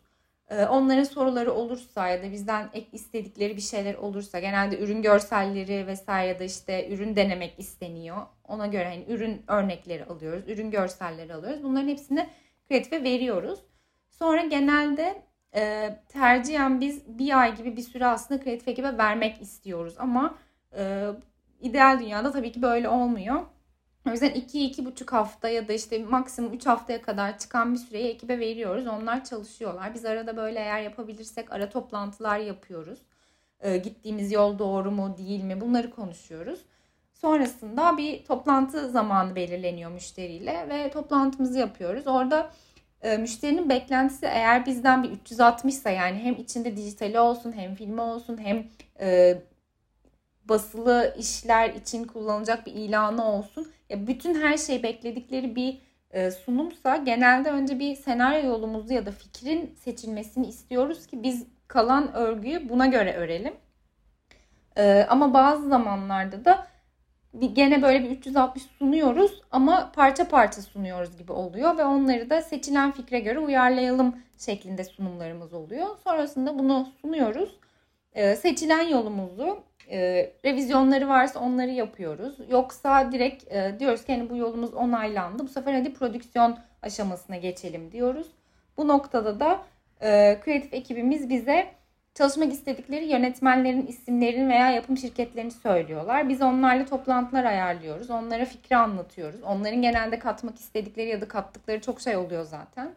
E, 0.49 0.65
onların 0.65 1.03
soruları 1.03 1.53
olursa 1.53 2.07
ya 2.07 2.23
da 2.23 2.31
bizden 2.31 2.69
ek 2.73 2.87
istedikleri 2.91 3.55
bir 3.55 3.61
şeyler 3.61 3.95
olursa 3.95 4.39
genelde 4.39 4.79
ürün 4.79 5.01
görselleri 5.01 5.87
vesaire 5.87 6.27
ya 6.27 6.39
da 6.39 6.43
işte 6.43 6.89
ürün 6.89 7.15
denemek 7.15 7.59
isteniyor. 7.59 8.17
Ona 8.43 8.67
göre 8.67 8.85
hani 8.85 9.05
ürün 9.07 9.43
örnekleri 9.47 10.05
alıyoruz, 10.05 10.49
ürün 10.49 10.71
görselleri 10.71 11.33
alıyoruz. 11.33 11.63
Bunların 11.63 11.87
hepsini 11.87 12.29
kreatife 12.69 13.03
veriyoruz. 13.03 13.59
Sonra 14.09 14.41
genelde 14.41 15.21
e, 15.55 15.95
tercihen 16.09 16.81
biz 16.81 17.19
bir 17.19 17.39
ay 17.39 17.55
gibi 17.55 17.77
bir 17.77 17.81
süre 17.81 18.05
aslında 18.05 18.43
kreatif 18.43 18.67
ekibe 18.67 18.97
vermek 18.97 19.41
istiyoruz. 19.41 19.95
Ama 19.97 20.37
e, 20.77 21.07
ideal 21.61 21.99
dünyada 21.99 22.31
tabii 22.31 22.51
ki 22.51 22.61
böyle 22.61 22.89
olmuyor. 22.89 23.41
O 24.07 24.11
yüzden 24.11 24.29
2-2,5 24.29 25.11
hafta 25.11 25.49
ya 25.49 25.67
da 25.67 25.73
işte 25.73 26.03
maksimum 26.03 26.53
3 26.53 26.65
haftaya 26.65 27.01
kadar 27.01 27.39
çıkan 27.39 27.73
bir 27.73 27.79
süreyi 27.79 28.07
ekibe 28.07 28.39
veriyoruz. 28.39 28.87
Onlar 28.87 29.23
çalışıyorlar. 29.23 29.93
Biz 29.93 30.05
arada 30.05 30.37
böyle 30.37 30.59
eğer 30.59 30.81
yapabilirsek 30.81 31.51
ara 31.51 31.69
toplantılar 31.69 32.39
yapıyoruz. 32.39 32.99
Ee, 33.59 33.77
gittiğimiz 33.77 34.31
yol 34.31 34.59
doğru 34.59 34.91
mu 34.91 35.15
değil 35.17 35.43
mi 35.43 35.61
bunları 35.61 35.91
konuşuyoruz. 35.91 36.59
Sonrasında 37.13 37.97
bir 37.97 38.25
toplantı 38.25 38.89
zamanı 38.89 39.35
belirleniyor 39.35 39.91
müşteriyle 39.91 40.65
ve 40.69 40.89
toplantımızı 40.89 41.59
yapıyoruz. 41.59 42.07
Orada 42.07 42.51
e, 43.01 43.17
müşterinin 43.17 43.69
beklentisi 43.69 44.25
eğer 44.25 44.65
bizden 44.65 45.03
bir 45.03 45.09
360 45.09 45.73
ise 45.73 45.89
yani 45.91 46.17
hem 46.17 46.33
içinde 46.35 46.77
dijitali 46.77 47.19
olsun 47.19 47.51
hem 47.51 47.75
filmi 47.75 48.01
olsun 48.01 48.37
hem 48.37 48.67
e, 48.99 49.37
basılı 50.49 51.15
işler 51.17 51.69
için 51.69 52.03
kullanılacak 52.03 52.65
bir 52.65 52.73
ilanı 52.73 53.25
olsun. 53.25 53.67
Ya 53.89 54.07
bütün 54.07 54.41
her 54.41 54.57
şey 54.57 54.83
bekledikleri 54.83 55.55
bir 55.55 55.81
e, 56.11 56.31
sunumsa 56.31 56.97
genelde 56.97 57.49
önce 57.49 57.79
bir 57.79 57.95
senaryo 57.95 58.47
yolumuzu 58.47 58.93
ya 58.93 59.05
da 59.05 59.11
fikrin 59.11 59.75
seçilmesini 59.83 60.47
istiyoruz 60.47 61.07
ki 61.07 61.23
biz 61.23 61.45
kalan 61.67 62.13
örgüyü 62.13 62.69
buna 62.69 62.85
göre 62.85 63.13
örelim. 63.13 63.53
E, 64.77 65.05
ama 65.09 65.33
bazı 65.33 65.69
zamanlarda 65.69 66.45
da 66.45 66.67
bir, 67.33 67.55
gene 67.55 67.81
böyle 67.81 68.03
bir 68.03 68.09
360 68.09 68.63
sunuyoruz 68.63 69.41
ama 69.51 69.91
parça 69.95 70.27
parça 70.27 70.61
sunuyoruz 70.61 71.17
gibi 71.17 71.31
oluyor 71.31 71.77
ve 71.77 71.83
onları 71.85 72.29
da 72.29 72.41
seçilen 72.41 72.91
fikre 72.91 73.19
göre 73.19 73.39
uyarlayalım 73.39 74.15
şeklinde 74.37 74.83
sunumlarımız 74.83 75.53
oluyor. 75.53 75.87
Sonrasında 76.03 76.59
bunu 76.59 76.89
sunuyoruz. 77.01 77.59
E, 78.13 78.35
seçilen 78.35 78.87
yolumuzu 78.87 79.63
e, 79.91 80.31
revizyonları 80.45 81.09
varsa 81.09 81.39
onları 81.39 81.71
yapıyoruz. 81.71 82.37
Yoksa 82.49 83.11
direkt 83.11 83.51
e, 83.51 83.75
diyoruz 83.79 84.05
ki 84.05 84.13
hani 84.13 84.29
bu 84.29 84.37
yolumuz 84.37 84.73
onaylandı. 84.73 85.43
Bu 85.43 85.47
sefer 85.47 85.73
hadi 85.73 85.93
prodüksiyon 85.93 86.57
aşamasına 86.81 87.35
geçelim 87.35 87.91
diyoruz. 87.91 88.27
Bu 88.77 88.87
noktada 88.87 89.39
da 89.39 89.59
e, 90.01 90.39
kreatif 90.39 90.73
ekibimiz 90.73 91.29
bize 91.29 91.67
çalışmak 92.13 92.53
istedikleri 92.53 93.05
yönetmenlerin 93.05 93.87
isimlerini 93.87 94.49
veya 94.49 94.71
yapım 94.71 94.97
şirketlerini 94.97 95.51
söylüyorlar. 95.51 96.29
Biz 96.29 96.41
onlarla 96.41 96.85
toplantılar 96.85 97.43
ayarlıyoruz. 97.43 98.09
Onlara 98.09 98.45
fikri 98.45 98.75
anlatıyoruz. 98.75 99.43
Onların 99.43 99.81
genelde 99.81 100.19
katmak 100.19 100.59
istedikleri 100.59 101.09
ya 101.09 101.21
da 101.21 101.27
kattıkları 101.27 101.81
çok 101.81 102.01
şey 102.01 102.15
oluyor 102.15 102.43
zaten. 102.43 102.89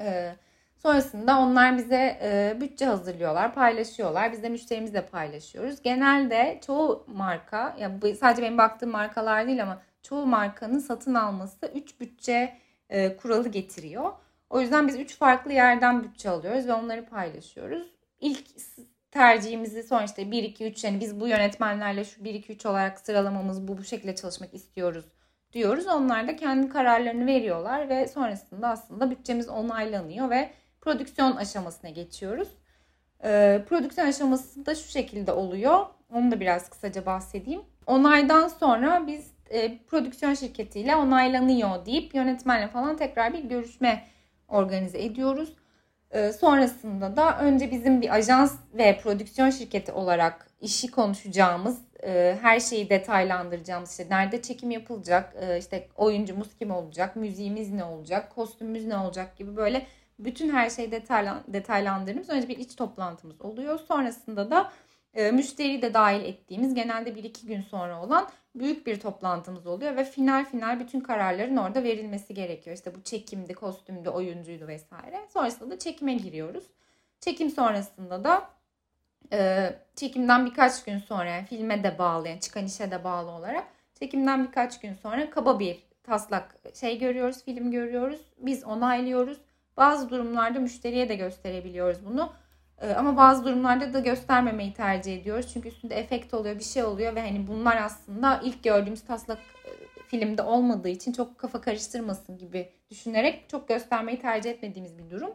Evet 0.00 0.36
Sonrasında 0.82 1.38
onlar 1.38 1.78
bize 1.78 2.18
e, 2.22 2.56
bütçe 2.60 2.86
hazırlıyorlar, 2.86 3.54
paylaşıyorlar. 3.54 4.32
Biz 4.32 4.42
de 4.42 4.48
müşterimizle 4.48 5.06
paylaşıyoruz. 5.06 5.82
Genelde 5.82 6.60
çoğu 6.66 7.04
marka, 7.06 7.76
ya 7.78 7.90
sadece 8.20 8.42
benim 8.42 8.58
baktığım 8.58 8.90
markalar 8.90 9.46
değil 9.46 9.62
ama 9.62 9.82
çoğu 10.02 10.26
markanın 10.26 10.78
satın 10.78 11.14
alması 11.14 11.72
3 11.74 12.00
bütçe 12.00 12.58
e, 12.88 13.16
kuralı 13.16 13.48
getiriyor. 13.48 14.12
O 14.50 14.60
yüzden 14.60 14.88
biz 14.88 14.96
3 14.96 15.16
farklı 15.16 15.52
yerden 15.52 16.04
bütçe 16.04 16.30
alıyoruz 16.30 16.66
ve 16.66 16.72
onları 16.72 17.06
paylaşıyoruz. 17.06 17.86
İlk 18.20 18.46
tercihimizi 19.10 19.82
sonra 19.82 20.04
işte 20.04 20.30
1 20.30 20.42
2 20.42 20.66
3 20.66 20.84
yani 20.84 21.00
biz 21.00 21.20
bu 21.20 21.28
yönetmenlerle 21.28 22.04
şu 22.04 22.24
1 22.24 22.34
2 22.34 22.52
3 22.52 22.66
olarak 22.66 23.00
sıralamamız 23.00 23.68
bu 23.68 23.78
bu 23.78 23.84
şekilde 23.84 24.14
çalışmak 24.14 24.54
istiyoruz 24.54 25.04
diyoruz. 25.52 25.86
Onlar 25.86 26.28
da 26.28 26.36
kendi 26.36 26.68
kararlarını 26.68 27.26
veriyorlar 27.26 27.88
ve 27.88 28.08
sonrasında 28.08 28.68
aslında 28.68 29.10
bütçemiz 29.10 29.48
onaylanıyor 29.48 30.30
ve 30.30 30.50
prodüksiyon 30.82 31.36
aşamasına 31.36 31.90
geçiyoruz. 31.90 32.48
E, 33.24 33.62
prodüksiyon 33.68 34.08
aşaması 34.08 34.66
da 34.66 34.74
şu 34.74 34.90
şekilde 34.90 35.32
oluyor. 35.32 35.86
Onu 36.14 36.30
da 36.30 36.40
biraz 36.40 36.70
kısaca 36.70 37.06
bahsedeyim. 37.06 37.60
Onaydan 37.86 38.48
sonra 38.48 39.06
biz 39.06 39.30
e, 39.50 39.78
prodüksiyon 39.78 40.34
şirketiyle 40.34 40.96
onaylanıyor 40.96 41.86
deyip 41.86 42.14
yönetmenle 42.14 42.68
falan 42.68 42.96
tekrar 42.96 43.32
bir 43.32 43.44
görüşme 43.44 44.04
organize 44.48 45.04
ediyoruz. 45.04 45.56
E, 46.10 46.32
sonrasında 46.32 47.16
da 47.16 47.38
önce 47.38 47.70
bizim 47.70 48.02
bir 48.02 48.14
ajans 48.14 48.54
ve 48.74 48.98
prodüksiyon 49.02 49.50
şirketi 49.50 49.92
olarak 49.92 50.50
işi 50.60 50.90
konuşacağımız, 50.90 51.78
e, 52.04 52.38
her 52.42 52.60
şeyi 52.60 52.90
detaylandıracağımız 52.90 53.90
işte 53.90 54.06
nerede 54.10 54.42
çekim 54.42 54.70
yapılacak, 54.70 55.34
e, 55.40 55.58
işte 55.58 55.88
oyuncumuz 55.96 56.48
kim 56.58 56.70
olacak, 56.70 57.16
müziğimiz 57.16 57.70
ne 57.72 57.84
olacak, 57.84 58.34
kostümümüz 58.34 58.86
ne 58.86 58.96
olacak 58.96 59.36
gibi 59.36 59.56
böyle 59.56 59.86
bütün 60.18 60.50
her 60.50 60.70
şeyi 60.70 60.90
detaylan, 60.90 61.42
detaylandırdığımız 61.48 62.30
önce 62.30 62.48
bir 62.48 62.58
iç 62.58 62.76
toplantımız 62.76 63.40
oluyor. 63.40 63.78
Sonrasında 63.78 64.50
da 64.50 64.72
e, 65.14 65.30
müşteri 65.30 65.82
de 65.82 65.94
dahil 65.94 66.24
ettiğimiz 66.24 66.74
genelde 66.74 67.10
1-2 67.10 67.46
gün 67.46 67.60
sonra 67.60 68.02
olan 68.02 68.28
büyük 68.54 68.86
bir 68.86 69.00
toplantımız 69.00 69.66
oluyor 69.66 69.96
ve 69.96 70.04
final 70.04 70.44
final 70.44 70.80
bütün 70.80 71.00
kararların 71.00 71.56
orada 71.56 71.84
verilmesi 71.84 72.34
gerekiyor. 72.34 72.76
İşte 72.76 72.94
bu 72.94 73.02
çekimdi, 73.02 73.54
kostümdü, 73.54 74.08
oyuncuydu 74.08 74.66
vesaire. 74.66 75.20
Sonrasında 75.32 75.70
da 75.70 75.78
çekime 75.78 76.14
giriyoruz. 76.14 76.64
Çekim 77.20 77.50
sonrasında 77.50 78.24
da 78.24 78.50
e, 79.32 79.70
çekimden 79.96 80.46
birkaç 80.46 80.84
gün 80.84 80.98
sonra 80.98 81.30
yani 81.30 81.46
filme 81.46 81.84
de 81.84 81.98
bağlı 81.98 82.28
yani 82.28 82.40
çıkan 82.40 82.64
işe 82.64 82.90
de 82.90 83.04
bağlı 83.04 83.30
olarak 83.30 83.64
çekimden 83.98 84.46
birkaç 84.46 84.80
gün 84.80 84.94
sonra 84.94 85.30
kaba 85.30 85.58
bir 85.58 85.82
taslak 86.02 86.56
şey 86.74 86.98
görüyoruz, 86.98 87.44
film 87.44 87.70
görüyoruz. 87.70 88.20
Biz 88.38 88.64
onaylıyoruz 88.64 89.38
bazı 89.76 90.10
durumlarda 90.10 90.60
müşteriye 90.60 91.08
de 91.08 91.14
gösterebiliyoruz 91.14 92.06
bunu. 92.06 92.32
Ee, 92.80 92.92
ama 92.92 93.16
bazı 93.16 93.44
durumlarda 93.44 93.94
da 93.94 94.00
göstermemeyi 94.00 94.74
tercih 94.74 95.20
ediyoruz. 95.20 95.50
Çünkü 95.52 95.68
üstünde 95.68 95.94
efekt 95.94 96.34
oluyor, 96.34 96.58
bir 96.58 96.64
şey 96.64 96.84
oluyor 96.84 97.14
ve 97.14 97.20
hani 97.20 97.46
bunlar 97.46 97.76
aslında 97.76 98.40
ilk 98.44 98.64
gördüğümüz 98.64 99.04
taslak 99.04 99.38
e, 99.38 99.70
filmde 100.06 100.42
olmadığı 100.42 100.88
için 100.88 101.12
çok 101.12 101.38
kafa 101.38 101.60
karıştırmasın 101.60 102.38
gibi 102.38 102.68
düşünerek 102.90 103.48
çok 103.48 103.68
göstermeyi 103.68 104.20
tercih 104.20 104.50
etmediğimiz 104.50 104.98
bir 104.98 105.10
durum. 105.10 105.30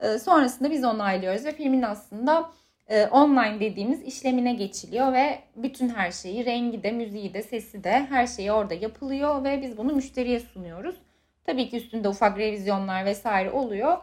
Ee, 0.00 0.18
sonrasında 0.18 0.70
biz 0.70 0.84
onaylıyoruz 0.84 1.44
ve 1.44 1.52
filmin 1.52 1.82
aslında 1.82 2.50
e, 2.88 3.06
online 3.06 3.60
dediğimiz 3.60 4.02
işlemine 4.02 4.54
geçiliyor 4.54 5.12
ve 5.12 5.38
bütün 5.56 5.88
her 5.88 6.10
şeyi, 6.10 6.44
rengi 6.44 6.82
de, 6.82 6.92
müziği 6.92 7.34
de, 7.34 7.42
sesi 7.42 7.84
de 7.84 8.06
her 8.10 8.26
şeyi 8.26 8.52
orada 8.52 8.74
yapılıyor 8.74 9.44
ve 9.44 9.62
biz 9.62 9.76
bunu 9.76 9.92
müşteriye 9.92 10.40
sunuyoruz. 10.40 10.96
Tabii 11.44 11.68
ki 11.68 11.76
üstünde 11.76 12.08
ufak 12.08 12.38
revizyonlar 12.38 13.04
vesaire 13.04 13.50
oluyor. 13.50 13.98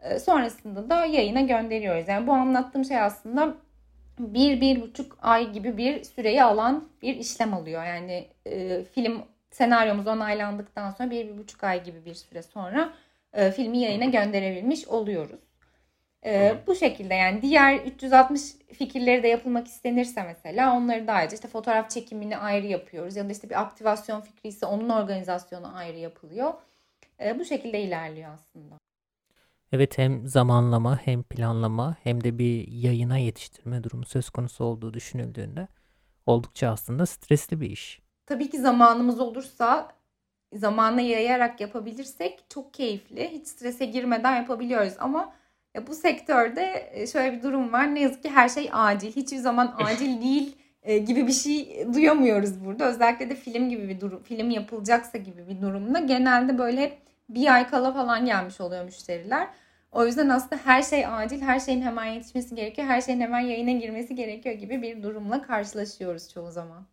E, 0.00 0.18
sonrasında 0.18 0.90
da 0.90 1.04
yayına 1.04 1.40
gönderiyoruz. 1.40 2.08
Yani 2.08 2.26
bu 2.26 2.32
anlattığım 2.32 2.84
şey 2.84 3.00
aslında 3.00 3.54
bir, 4.18 4.60
bir 4.60 4.82
buçuk 4.82 5.18
ay 5.22 5.52
gibi 5.52 5.76
bir 5.76 6.04
süreyi 6.04 6.42
alan 6.42 6.88
bir 7.02 7.16
işlem 7.16 7.52
oluyor. 7.52 7.84
Yani 7.84 8.28
e, 8.46 8.84
film 8.84 9.22
senaryomuz 9.50 10.06
onaylandıktan 10.06 10.90
sonra 10.90 11.10
bir, 11.10 11.28
bir 11.28 11.38
buçuk 11.38 11.64
ay 11.64 11.84
gibi 11.84 12.04
bir 12.04 12.14
süre 12.14 12.42
sonra 12.42 12.92
e, 13.32 13.50
filmi 13.50 13.78
yayına 13.78 14.04
gönderebilmiş 14.04 14.88
oluyoruz. 14.88 15.40
E, 16.26 16.54
bu 16.66 16.74
şekilde 16.74 17.14
yani 17.14 17.42
diğer 17.42 17.74
360 17.76 18.42
fikirleri 18.72 19.22
de 19.22 19.28
yapılmak 19.28 19.66
istenirse 19.66 20.22
mesela 20.22 20.76
onları 20.76 21.06
da 21.06 21.12
ayrıca 21.12 21.34
işte 21.34 21.48
fotoğraf 21.48 21.90
çekimini 21.90 22.36
ayrı 22.36 22.66
yapıyoruz. 22.66 23.16
Ya 23.16 23.28
da 23.28 23.32
işte 23.32 23.50
bir 23.50 23.60
aktivasyon 23.60 24.20
fikri 24.20 24.48
ise 24.48 24.66
onun 24.66 24.88
organizasyonu 24.88 25.76
ayrı 25.76 25.98
yapılıyor. 25.98 26.54
E, 27.24 27.38
bu 27.38 27.44
şekilde 27.44 27.80
ilerliyor 27.80 28.30
aslında. 28.34 28.78
Evet 29.72 29.98
hem 29.98 30.26
zamanlama 30.26 30.98
hem 31.04 31.22
planlama 31.22 31.96
hem 32.02 32.24
de 32.24 32.38
bir 32.38 32.68
yayına 32.68 33.18
yetiştirme 33.18 33.84
durumu 33.84 34.04
söz 34.04 34.30
konusu 34.30 34.64
olduğu 34.64 34.94
düşünüldüğünde 34.94 35.68
oldukça 36.26 36.68
aslında 36.68 37.06
stresli 37.06 37.60
bir 37.60 37.70
iş. 37.70 38.02
Tabii 38.26 38.50
ki 38.50 38.58
zamanımız 38.58 39.20
olursa 39.20 39.92
zamanla 40.52 41.00
yayarak 41.00 41.60
yapabilirsek 41.60 42.44
çok 42.48 42.74
keyifli. 42.74 43.30
Hiç 43.30 43.48
strese 43.48 43.84
girmeden 43.84 44.36
yapabiliyoruz 44.36 44.94
ama 44.98 45.32
bu 45.86 45.94
sektörde 45.94 46.92
şöyle 47.12 47.36
bir 47.36 47.42
durum 47.42 47.72
var. 47.72 47.94
Ne 47.94 48.00
yazık 48.00 48.22
ki 48.22 48.30
her 48.30 48.48
şey 48.48 48.68
acil. 48.72 49.12
Hiçbir 49.16 49.36
zaman 49.36 49.74
acil 49.78 50.20
değil 50.22 50.56
gibi 50.86 51.26
bir 51.26 51.32
şey 51.32 51.86
duyamıyoruz 51.94 52.64
burada. 52.64 52.84
Özellikle 52.84 53.30
de 53.30 53.34
film 53.34 53.68
gibi 53.68 53.88
bir 53.88 54.00
durum, 54.00 54.22
film 54.22 54.50
yapılacaksa 54.50 55.18
gibi 55.18 55.48
bir 55.48 55.60
durumda 55.60 55.98
genelde 55.98 56.58
böyle 56.58 56.80
hep 56.80 57.05
bir 57.28 57.54
ay 57.54 57.68
kala 57.68 57.92
falan 57.92 58.26
gelmiş 58.26 58.60
oluyor 58.60 58.84
müşteriler. 58.84 59.48
O 59.92 60.06
yüzden 60.06 60.28
aslında 60.28 60.62
her 60.64 60.82
şey 60.82 61.06
acil, 61.06 61.40
her 61.40 61.60
şeyin 61.60 61.82
hemen 61.82 62.04
yetişmesi 62.04 62.54
gerekiyor, 62.54 62.88
her 62.88 63.00
şeyin 63.00 63.20
hemen 63.20 63.40
yayına 63.40 63.72
girmesi 63.72 64.14
gerekiyor 64.14 64.54
gibi 64.54 64.82
bir 64.82 65.02
durumla 65.02 65.42
karşılaşıyoruz 65.42 66.32
çoğu 66.32 66.50
zaman. 66.50 66.86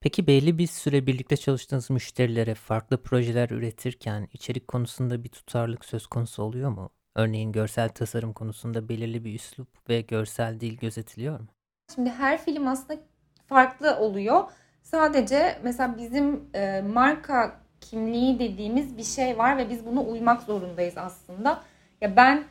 Peki 0.00 0.26
belli 0.26 0.58
bir 0.58 0.66
süre 0.66 1.06
birlikte 1.06 1.36
çalıştığınız 1.36 1.90
müşterilere 1.90 2.54
farklı 2.54 3.02
projeler 3.02 3.50
üretirken 3.50 4.28
içerik 4.32 4.68
konusunda 4.68 5.24
bir 5.24 5.28
tutarlılık 5.28 5.84
söz 5.84 6.06
konusu 6.06 6.42
oluyor 6.42 6.70
mu? 6.70 6.90
Örneğin 7.14 7.52
görsel 7.52 7.88
tasarım 7.88 8.32
konusunda 8.32 8.88
belirli 8.88 9.24
bir 9.24 9.34
üslup 9.34 9.88
ve 9.88 10.00
görsel 10.00 10.60
dil 10.60 10.76
gözetiliyor 10.76 11.40
mu? 11.40 11.46
Şimdi 11.94 12.10
her 12.10 12.44
film 12.44 12.66
aslında 12.66 13.00
farklı 13.46 13.96
oluyor. 13.96 14.44
Sadece 14.82 15.58
mesela 15.62 15.96
bizim 15.98 16.50
e, 16.54 16.80
marka 16.80 17.61
kimliği 17.90 18.38
dediğimiz 18.38 18.98
bir 18.98 19.04
şey 19.04 19.38
var 19.38 19.58
ve 19.58 19.70
biz 19.70 19.86
buna 19.86 20.00
uymak 20.00 20.42
zorundayız 20.42 20.94
aslında. 20.96 21.60
Ya 22.00 22.16
ben 22.16 22.44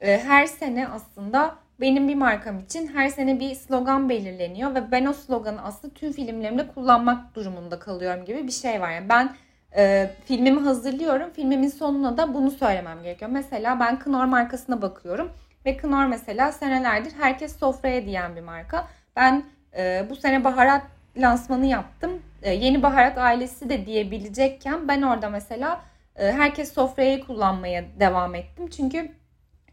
e, 0.00 0.18
her 0.18 0.46
sene 0.46 0.88
aslında 0.88 1.54
benim 1.80 2.08
bir 2.08 2.14
markam 2.14 2.58
için 2.58 2.86
her 2.86 3.08
sene 3.08 3.40
bir 3.40 3.54
slogan 3.54 4.08
belirleniyor 4.08 4.74
ve 4.74 4.90
ben 4.92 5.04
o 5.04 5.12
sloganı 5.12 5.62
aslında 5.62 5.94
tüm 5.94 6.12
filmlerimde 6.12 6.68
kullanmak 6.68 7.34
durumunda 7.34 7.78
kalıyorum 7.78 8.24
gibi 8.24 8.46
bir 8.46 8.52
şey 8.52 8.80
var. 8.80 8.90
Yani 8.90 9.08
ben 9.08 9.36
e, 9.76 10.10
filmimi 10.24 10.60
hazırlıyorum. 10.60 11.30
Filmimin 11.30 11.68
sonuna 11.68 12.16
da 12.16 12.34
bunu 12.34 12.50
söylemem 12.50 13.02
gerekiyor. 13.02 13.30
Mesela 13.30 13.80
ben 13.80 13.98
Knorr 13.98 14.24
markasına 14.24 14.82
bakıyorum 14.82 15.32
ve 15.66 15.76
Knorr 15.76 16.06
mesela 16.06 16.52
senelerdir 16.52 17.12
herkes 17.18 17.58
sofraya 17.58 18.06
diyen 18.06 18.36
bir 18.36 18.40
marka. 18.40 18.88
Ben 19.16 19.44
e, 19.76 20.06
bu 20.10 20.16
sene 20.16 20.44
baharat 20.44 20.82
lansmanı 21.18 21.66
yaptım. 21.66 22.22
E, 22.42 22.54
yeni 22.54 22.82
baharat 22.82 23.18
ailesi 23.18 23.68
de 23.68 23.86
diyebilecekken 23.86 24.88
ben 24.88 25.02
orada 25.02 25.30
mesela 25.30 25.80
e, 26.16 26.32
herkes 26.32 26.72
sofrayı 26.72 27.26
kullanmaya 27.26 27.84
devam 28.00 28.34
ettim. 28.34 28.68
Çünkü 28.70 29.12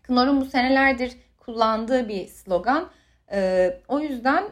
Knorr'un 0.03 0.41
bu 0.41 0.45
senelerdir 0.45 1.17
kullandığı 1.37 2.09
bir 2.09 2.27
slogan. 2.27 2.89
E, 3.31 3.69
o 3.87 3.99
yüzden 3.99 4.43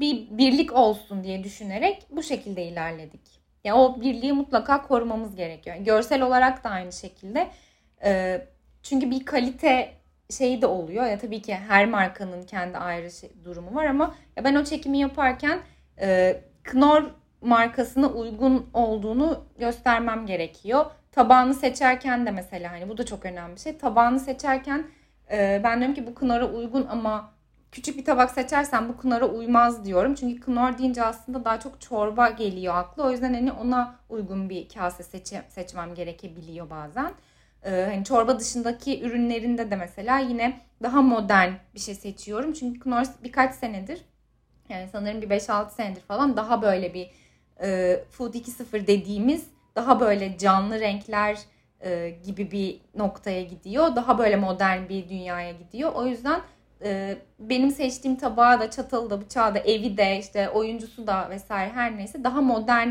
bir 0.00 0.38
birlik 0.38 0.72
olsun 0.72 1.24
diye 1.24 1.44
düşünerek 1.44 2.06
bu 2.10 2.22
şekilde 2.22 2.64
ilerledik. 2.64 3.38
Yani 3.64 3.78
o 3.80 4.00
birliği 4.00 4.32
mutlaka 4.32 4.82
korumamız 4.82 5.36
gerekiyor. 5.36 5.76
görsel 5.76 6.22
olarak 6.22 6.64
da 6.64 6.70
aynı 6.70 6.92
şekilde. 6.92 7.50
E, 8.04 8.40
çünkü 8.82 9.10
bir 9.10 9.24
kalite 9.24 9.92
şeyi 10.30 10.62
de 10.62 10.66
oluyor. 10.66 11.06
Ya 11.06 11.18
tabii 11.18 11.42
ki 11.42 11.54
her 11.54 11.86
markanın 11.86 12.42
kendi 12.42 12.78
ayrı 12.78 13.10
şey, 13.10 13.30
durumu 13.44 13.74
var 13.74 13.84
ama 13.84 14.14
ya 14.36 14.44
ben 14.44 14.54
o 14.54 14.64
çekimi 14.64 14.98
yaparken 14.98 15.58
e, 16.00 16.40
Knorr 16.64 17.04
markasına 17.40 18.08
uygun 18.08 18.70
olduğunu 18.72 19.44
göstermem 19.58 20.26
gerekiyor. 20.26 20.86
Tabağını 21.12 21.54
seçerken 21.54 22.26
de 22.26 22.30
mesela 22.30 22.72
hani 22.72 22.88
bu 22.88 22.98
da 22.98 23.06
çok 23.06 23.24
önemli 23.24 23.54
bir 23.54 23.60
şey. 23.60 23.78
Tabağını 23.78 24.20
seçerken 24.20 24.86
e, 25.30 25.60
ben 25.64 25.78
diyorum 25.78 25.94
ki 25.94 26.06
bu 26.06 26.14
Knorr'a 26.14 26.46
uygun 26.48 26.86
ama 26.90 27.32
küçük 27.72 27.98
bir 27.98 28.04
tabak 28.04 28.30
seçersen 28.30 28.88
bu 28.88 28.96
Knorr'a 28.96 29.26
uymaz 29.26 29.84
diyorum. 29.84 30.14
Çünkü 30.14 30.40
Knorr 30.40 30.78
deyince 30.78 31.04
aslında 31.04 31.44
daha 31.44 31.60
çok 31.60 31.80
çorba 31.80 32.28
geliyor 32.28 32.74
aklı. 32.74 33.04
O 33.04 33.10
yüzden 33.10 33.34
hani 33.34 33.52
ona 33.52 33.94
uygun 34.08 34.50
bir 34.50 34.68
kase 34.68 35.02
seçe, 35.02 35.42
seçmem 35.48 35.94
gerekebiliyor 35.94 36.70
bazen. 36.70 37.12
Ee, 37.64 37.86
hani 37.90 38.04
çorba 38.04 38.40
dışındaki 38.40 39.02
ürünlerinde 39.02 39.70
de 39.70 39.76
mesela 39.76 40.18
yine 40.18 40.60
daha 40.82 41.02
modern 41.02 41.52
bir 41.74 41.80
şey 41.80 41.94
seçiyorum. 41.94 42.52
Çünkü 42.52 42.80
Knorr 42.80 43.06
birkaç 43.24 43.54
senedir 43.54 44.04
yani 44.68 44.88
sanırım 44.92 45.22
bir 45.22 45.28
5-6 45.28 45.70
senedir 45.70 46.00
falan 46.00 46.36
daha 46.36 46.62
böyle 46.62 46.94
bir 46.94 47.10
e, 47.62 48.00
Food 48.10 48.34
2.0 48.34 48.86
dediğimiz 48.86 49.46
daha 49.76 50.00
böyle 50.00 50.38
canlı 50.38 50.80
renkler 50.80 51.38
e, 51.80 52.10
gibi 52.24 52.50
bir 52.50 52.80
noktaya 52.94 53.42
gidiyor. 53.42 53.96
Daha 53.96 54.18
böyle 54.18 54.36
modern 54.36 54.88
bir 54.88 55.08
dünyaya 55.08 55.52
gidiyor. 55.52 55.92
O 55.94 56.06
yüzden 56.06 56.40
e, 56.84 57.16
benim 57.38 57.70
seçtiğim 57.70 58.16
tabağı 58.16 58.60
da 58.60 58.70
çatalı 58.70 59.10
da 59.10 59.20
bıçağı 59.20 59.54
da 59.54 59.58
evi 59.58 59.96
de 59.96 60.18
işte 60.18 60.48
oyuncusu 60.48 61.06
da 61.06 61.30
vesaire 61.30 61.72
her 61.72 61.96
neyse 61.96 62.24
daha 62.24 62.40
modern 62.40 62.88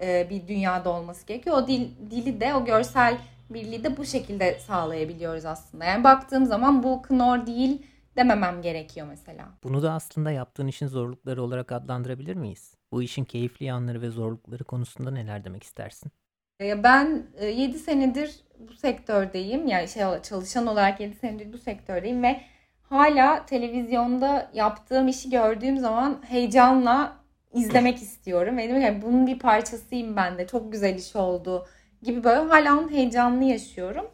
e, 0.00 0.30
bir 0.30 0.48
dünyada 0.48 0.90
olması 0.90 1.26
gerekiyor. 1.26 1.56
O 1.56 1.66
dil, 1.66 1.88
dili 2.10 2.40
de 2.40 2.54
o 2.54 2.64
görsel 2.64 3.18
birliği 3.50 3.84
de 3.84 3.96
bu 3.96 4.04
şekilde 4.04 4.58
sağlayabiliyoruz 4.58 5.44
aslında. 5.44 5.84
Yani 5.84 6.04
baktığım 6.04 6.46
zaman 6.46 6.82
bu 6.82 7.02
Knorr 7.02 7.46
değil 7.46 7.82
dememem 8.18 8.62
gerekiyor 8.62 9.06
mesela. 9.06 9.48
Bunu 9.62 9.82
da 9.82 9.92
aslında 9.92 10.30
yaptığın 10.30 10.66
işin 10.66 10.86
zorlukları 10.86 11.42
olarak 11.42 11.72
adlandırabilir 11.72 12.34
miyiz? 12.34 12.74
Bu 12.92 13.02
işin 13.02 13.24
keyifli 13.24 13.66
yanları 13.66 14.02
ve 14.02 14.10
zorlukları 14.10 14.64
konusunda 14.64 15.10
neler 15.10 15.44
demek 15.44 15.62
istersin? 15.62 16.12
Ben 16.60 17.26
7 17.42 17.76
e, 17.76 17.78
senedir 17.78 18.40
bu 18.58 18.72
sektördeyim. 18.72 19.66
Yani 19.66 19.88
şey 19.88 20.02
çalışan 20.22 20.66
olarak 20.66 21.00
7 21.00 21.16
senedir 21.16 21.52
bu 21.52 21.58
sektördeyim 21.58 22.22
ve 22.22 22.40
hala 22.82 23.46
televizyonda 23.46 24.50
yaptığım 24.54 25.08
işi 25.08 25.30
gördüğüm 25.30 25.78
zaman 25.78 26.22
heyecanla 26.28 27.16
izlemek 27.52 27.96
istiyorum. 27.96 28.56
Ve 28.56 28.62
yani 28.62 29.02
bunun 29.02 29.26
bir 29.26 29.38
parçasıyım 29.38 30.16
ben 30.16 30.38
de. 30.38 30.46
Çok 30.46 30.72
güzel 30.72 30.94
iş 30.94 31.16
oldu 31.16 31.66
gibi 32.02 32.24
böyle 32.24 32.40
hala 32.40 32.78
onun 32.78 32.90
heyecanını 32.90 33.44
yaşıyorum. 33.44 34.06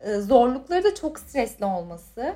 E, 0.00 0.14
zorlukları 0.14 0.84
da 0.84 0.94
çok 0.94 1.18
stresli 1.18 1.64
olması. 1.64 2.34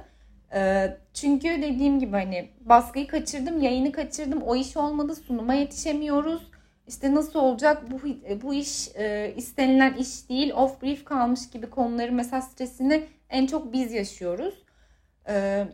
E, 0.54 0.90
çünkü 1.14 1.48
dediğim 1.48 2.00
gibi 2.00 2.12
hani 2.12 2.48
baskıyı 2.60 3.06
kaçırdım, 3.06 3.62
yayını 3.62 3.92
kaçırdım, 3.92 4.42
o 4.42 4.56
iş 4.56 4.76
olmadı, 4.76 5.14
sunuma 5.14 5.54
yetişemiyoruz. 5.54 6.50
İşte 6.88 7.14
nasıl 7.14 7.38
olacak 7.38 7.82
bu 7.90 8.00
bu 8.42 8.54
iş 8.54 8.88
e, 8.96 9.34
istenilen 9.36 9.94
iş 9.94 10.28
değil, 10.28 10.52
off 10.52 10.82
brief 10.82 11.04
kalmış 11.04 11.50
gibi 11.50 11.70
konuları 11.70 12.12
mesela 12.12 12.42
stresini 12.42 13.04
en 13.30 13.46
çok 13.46 13.72
biz 13.72 13.92
yaşıyoruz. 13.92 14.54
E, 15.28 15.64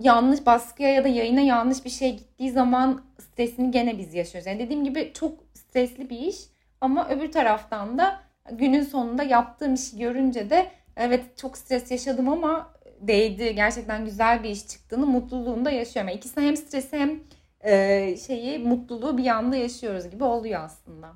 yanlış 0.00 0.46
baskıya 0.46 0.88
ya 0.88 1.04
da 1.04 1.08
yayına 1.08 1.40
yanlış 1.40 1.84
bir 1.84 1.90
şey 1.90 2.16
gittiği 2.16 2.50
zaman 2.50 3.02
stresini 3.20 3.70
gene 3.70 3.98
biz 3.98 4.14
yaşıyoruz. 4.14 4.46
Yani 4.46 4.58
dediğim 4.58 4.84
gibi 4.84 5.12
çok 5.14 5.32
stresli 5.54 6.10
bir 6.10 6.18
iş 6.18 6.36
ama 6.80 7.08
öbür 7.08 7.32
taraftan 7.32 7.98
da 7.98 8.20
günün 8.52 8.82
sonunda 8.82 9.22
yaptığım 9.22 9.74
işi 9.74 9.98
görünce 9.98 10.50
de 10.50 10.70
evet 10.96 11.38
çok 11.38 11.58
stres 11.58 11.90
yaşadım 11.90 12.28
ama 12.28 12.74
değdi. 13.00 13.54
Gerçekten 13.54 14.04
güzel 14.04 14.42
bir 14.42 14.50
iş 14.50 14.68
çıktığını 14.68 15.06
mutluluğunu 15.06 15.64
da 15.64 15.70
yaşıyorum. 15.70 16.08
Yani 16.08 16.18
ikisi 16.18 16.40
hem 16.40 16.56
stresi 16.56 16.98
hem 16.98 17.20
e, 17.60 18.16
şeyi 18.26 18.58
mutluluğu 18.58 19.18
bir 19.18 19.26
anda 19.26 19.56
yaşıyoruz 19.56 20.10
gibi 20.10 20.24
oluyor 20.24 20.60
aslında. 20.60 21.12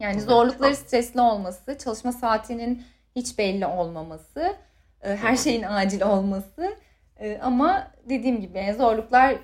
Yani 0.00 0.20
zorlukları 0.20 0.76
stresli 0.76 1.20
olması, 1.20 1.78
çalışma 1.78 2.12
saatinin 2.12 2.82
hiç 3.16 3.38
belli 3.38 3.66
olmaması, 3.66 4.56
e, 5.02 5.16
her 5.16 5.36
şeyin 5.36 5.62
acil 5.62 6.02
olması 6.02 6.76
e, 7.20 7.38
ama 7.42 7.90
dediğim 8.08 8.40
gibi 8.40 8.74
zorluklar 8.78 9.36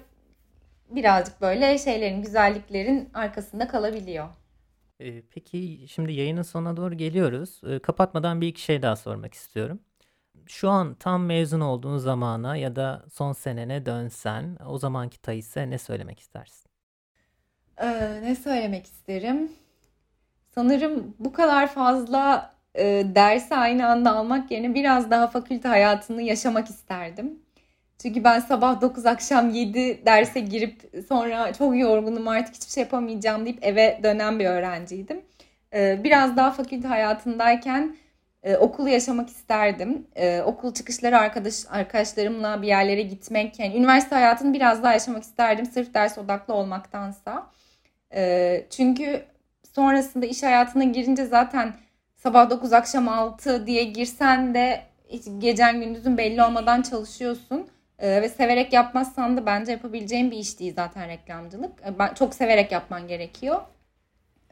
birazcık 0.90 1.40
böyle 1.40 1.78
şeylerin, 1.78 2.22
güzelliklerin 2.22 3.10
arkasında 3.14 3.68
kalabiliyor. 3.68 4.28
Peki 5.30 5.86
şimdi 5.88 6.12
yayının 6.12 6.42
sonuna 6.42 6.76
doğru 6.76 6.94
geliyoruz. 6.94 7.60
Kapatmadan 7.82 8.40
bir 8.40 8.48
iki 8.48 8.62
şey 8.62 8.82
daha 8.82 8.96
sormak 8.96 9.34
istiyorum. 9.34 9.80
Şu 10.46 10.70
an 10.70 10.94
tam 10.94 11.24
mezun 11.24 11.60
olduğun 11.60 11.98
zamana 11.98 12.56
ya 12.56 12.76
da 12.76 13.04
son 13.12 13.32
senene 13.32 13.86
dönsen 13.86 14.58
o 14.66 14.78
zamanki 14.78 15.22
Tayis'e 15.22 15.70
ne 15.70 15.78
söylemek 15.78 16.20
istersin? 16.20 16.70
Ee, 17.78 18.20
ne 18.22 18.36
söylemek 18.36 18.86
isterim? 18.86 19.52
Sanırım 20.54 21.14
bu 21.18 21.32
kadar 21.32 21.66
fazla 21.66 22.54
e, 22.74 22.84
dersi 23.14 23.54
aynı 23.54 23.88
anda 23.88 24.16
almak 24.16 24.50
yerine 24.50 24.74
biraz 24.74 25.10
daha 25.10 25.26
fakülte 25.26 25.68
hayatını 25.68 26.22
yaşamak 26.22 26.70
isterdim. 26.70 27.38
Çünkü 28.02 28.24
ben 28.24 28.40
sabah 28.40 28.80
9 28.80 29.06
akşam 29.06 29.50
7 29.50 30.06
derse 30.06 30.40
girip 30.40 30.90
sonra 31.08 31.52
çok 31.52 31.78
yorgunum 31.78 32.28
artık 32.28 32.54
hiçbir 32.54 32.72
şey 32.72 32.82
yapamayacağım 32.82 33.44
deyip 33.44 33.58
eve 33.64 34.00
dönen 34.02 34.38
bir 34.38 34.46
öğrenciydim. 34.46 35.20
Ee, 35.74 36.00
biraz 36.04 36.36
daha 36.36 36.50
fakülte 36.50 36.88
hayatındayken 36.88 37.96
e, 38.46 38.56
okulu 38.56 38.88
yaşamak 38.88 39.28
isterdim. 39.28 40.06
E, 40.16 40.42
okul 40.42 40.74
çıkışları 40.74 41.18
arkadaş 41.18 41.54
arkadaşlarımla 41.70 42.62
bir 42.62 42.66
yerlere 42.66 43.02
gitmek, 43.02 43.58
yani 43.60 43.76
üniversite 43.76 44.14
hayatını 44.14 44.54
biraz 44.54 44.82
daha 44.82 44.92
yaşamak 44.92 45.22
isterdim 45.22 45.66
sırf 45.66 45.94
ders 45.94 46.18
odaklı 46.18 46.54
olmaktansa. 46.54 47.46
E, 48.14 48.66
çünkü 48.70 49.24
sonrasında 49.74 50.26
iş 50.26 50.42
hayatına 50.42 50.84
girince 50.84 51.24
zaten 51.24 51.74
sabah 52.16 52.50
9 52.50 52.72
akşam 52.72 53.08
6 53.08 53.66
diye 53.66 53.84
girsen 53.84 54.54
de 54.54 54.82
hiç 55.08 55.24
gecen 55.38 55.80
gündüzün 55.80 56.18
belli 56.18 56.42
olmadan 56.42 56.82
çalışıyorsun. 56.82 57.68
Ee, 57.98 58.22
ve 58.22 58.28
severek 58.28 58.72
yapmazsan 58.72 59.36
da 59.36 59.46
bence 59.46 59.72
yapabileceğin 59.72 60.30
bir 60.30 60.36
iş 60.36 60.60
değil 60.60 60.74
zaten 60.76 61.08
reklamcılık. 61.08 61.98
Ben 61.98 62.14
çok 62.14 62.34
severek 62.34 62.72
yapman 62.72 63.08
gerekiyor. 63.08 63.60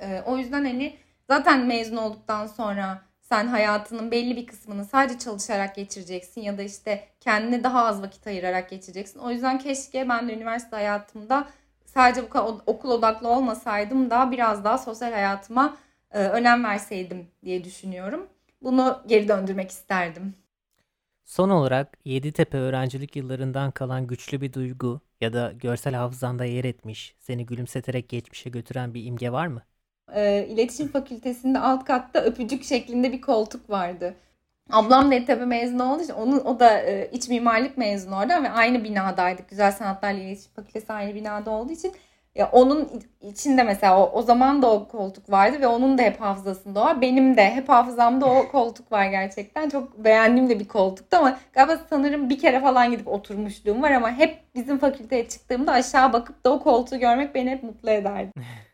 Ee, 0.01 0.23
o 0.27 0.37
yüzden 0.37 0.65
hani 0.65 0.97
zaten 1.29 1.67
mezun 1.67 1.97
olduktan 1.97 2.47
sonra 2.47 3.03
sen 3.25 3.47
hayatının 3.47 4.11
belli 4.11 4.37
bir 4.37 4.47
kısmını 4.47 4.85
sadece 4.85 5.19
çalışarak 5.19 5.75
geçireceksin 5.75 6.41
ya 6.41 6.59
da 6.59 6.63
işte 6.63 7.09
kendine 7.21 7.65
daha 7.65 7.85
az 7.87 8.03
vakit 8.03 8.27
ayırarak 8.27 8.71
geçireceksin. 8.71 9.21
O 9.21 9.31
yüzden 9.31 9.59
keşke 9.59 10.09
ben 10.09 10.29
de 10.29 10.35
üniversite 10.35 10.77
hayatımda 10.77 11.49
sadece 11.85 12.23
bu 12.23 12.29
kadar 12.29 12.55
okul 12.67 12.91
odaklı 12.91 13.29
olmasaydım 13.29 14.11
da 14.11 14.31
biraz 14.31 14.65
daha 14.65 14.79
sosyal 14.79 15.13
hayatıma 15.13 15.77
e, 16.11 16.19
önem 16.19 16.65
verseydim 16.65 17.29
diye 17.45 17.65
düşünüyorum. 17.65 18.27
Bunu 18.63 19.03
geri 19.07 19.29
döndürmek 19.29 19.71
isterdim. 19.71 20.35
Son 21.25 21.51
olarak 21.51 21.99
Yeditepe 22.05 22.59
öğrencilik 22.59 23.17
yıllarından 23.17 23.71
kalan 23.71 24.07
güçlü 24.07 24.41
bir 24.41 24.53
duygu 24.53 25.01
ya 25.21 25.33
da 25.33 25.53
görsel 25.53 25.95
hafızanda 25.95 26.45
yer 26.45 26.65
etmiş, 26.65 27.17
seni 27.19 27.47
gülümseterek 27.47 28.09
geçmişe 28.09 28.51
götüren 28.51 28.95
bir 28.95 29.05
imge 29.05 29.33
var 29.33 29.47
mı? 29.47 29.63
E, 30.15 30.47
İletişim 30.49 30.89
Fakültesinde 30.89 31.59
alt 31.59 31.85
katta 31.85 32.21
öpücük 32.21 32.65
şeklinde 32.65 33.13
bir 33.13 33.21
koltuk 33.21 33.71
vardı. 33.71 34.15
Ablam 34.71 35.11
da 35.11 35.15
Yeditepe 35.15 35.45
mezunu 35.45 35.93
olduğu 35.93 36.03
için 36.03 36.15
onun, 36.15 36.39
o 36.45 36.61
da 36.61 36.79
e, 36.81 37.11
iç 37.13 37.29
mimarlık 37.29 37.79
mezunu 37.79 38.17
orada 38.17 38.43
ve 38.43 38.51
aynı 38.51 38.85
binadaydık. 38.85 39.49
Güzel 39.49 39.73
Sanatlar 39.73 40.13
İletişim 40.13 40.53
Fakültesi 40.53 40.93
aynı 40.93 41.15
binada 41.15 41.51
olduğu 41.51 41.73
için 41.73 41.93
ya 42.35 42.51
onun 42.53 43.03
içinde 43.21 43.63
mesela 43.63 44.01
o, 44.01 44.11
o 44.13 44.23
zaman 44.23 44.63
da 44.63 44.71
o 44.73 44.89
koltuk 44.89 45.31
vardı 45.31 45.61
ve 45.61 45.67
onun 45.67 45.99
da 45.99 46.03
hep 46.03 46.21
hafızasında 46.21 46.81
var. 46.81 47.01
Benim 47.01 47.37
de 47.37 47.51
hep 47.51 47.69
hafızamda 47.69 48.27
o 48.27 48.49
koltuk 48.49 48.93
var 48.93 49.07
gerçekten. 49.07 49.69
Çok 49.69 50.05
beğendiğim 50.05 50.49
de 50.49 50.61
bir 50.61 50.69
koltuktu 50.69 51.17
ama 51.17 51.39
galiba 51.53 51.79
sanırım 51.91 52.31
bir 52.31 52.39
kere 52.39 52.61
falan 52.61 52.91
gidip 52.91 53.09
oturmuşluğum 53.09 53.83
var 53.83 53.91
ama 53.91 54.11
hep 54.13 54.55
bizim 54.55 54.79
fakülteye 54.79 55.29
çıktığımda 55.29 55.73
aşağı 55.73 56.13
bakıp 56.13 56.45
da 56.45 56.53
o 56.53 56.63
koltuğu 56.63 56.99
görmek 56.99 57.35
beni 57.35 57.51
hep 57.51 57.63
mutlu 57.63 57.91
ederdi. 57.91 58.33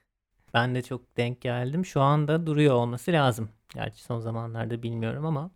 Ben 0.55 0.75
de 0.75 0.83
çok 0.83 1.17
denk 1.17 1.41
geldim. 1.41 1.87
Şu 1.87 2.01
anda 2.01 2.47
duruyor 2.47 2.75
olması 2.75 3.13
lazım. 3.13 3.51
Gerçi 3.75 4.03
son 4.03 4.21
zamanlarda 4.21 4.83
bilmiyorum 4.83 5.27
ama. 5.27 5.51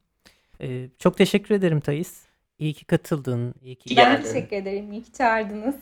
Ee, 0.61 0.91
çok 0.99 1.17
teşekkür 1.19 1.55
ederim 1.55 1.81
Thais. 1.81 2.27
İyi 2.59 2.75
ki 2.75 2.85
katıldın. 2.85 3.55
İyi 3.63 3.77
ki 3.77 3.97
Ben 3.97 4.05
geldin. 4.05 4.23
teşekkür 4.23 4.57
ederim. 4.57 4.93
İyi 4.93 5.03
ki 5.03 5.13
çağırdınız. 5.13 5.77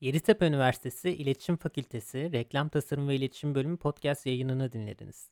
Yeditepe 0.00 0.46
Üniversitesi 0.46 1.10
İletişim 1.10 1.56
Fakültesi 1.56 2.32
Reklam 2.32 2.68
Tasarım 2.68 3.08
ve 3.08 3.14
İletişim 3.16 3.54
Bölümü 3.54 3.76
podcast 3.76 4.26
yayınını 4.26 4.72
dinlediniz. 4.72 5.30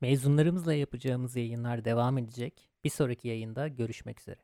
Mezunlarımızla 0.00 0.74
yapacağımız 0.74 1.36
yayınlar 1.36 1.84
devam 1.84 2.18
edecek. 2.18 2.68
Bir 2.84 2.90
sonraki 2.90 3.28
yayında 3.28 3.68
görüşmek 3.68 4.20
üzere. 4.20 4.38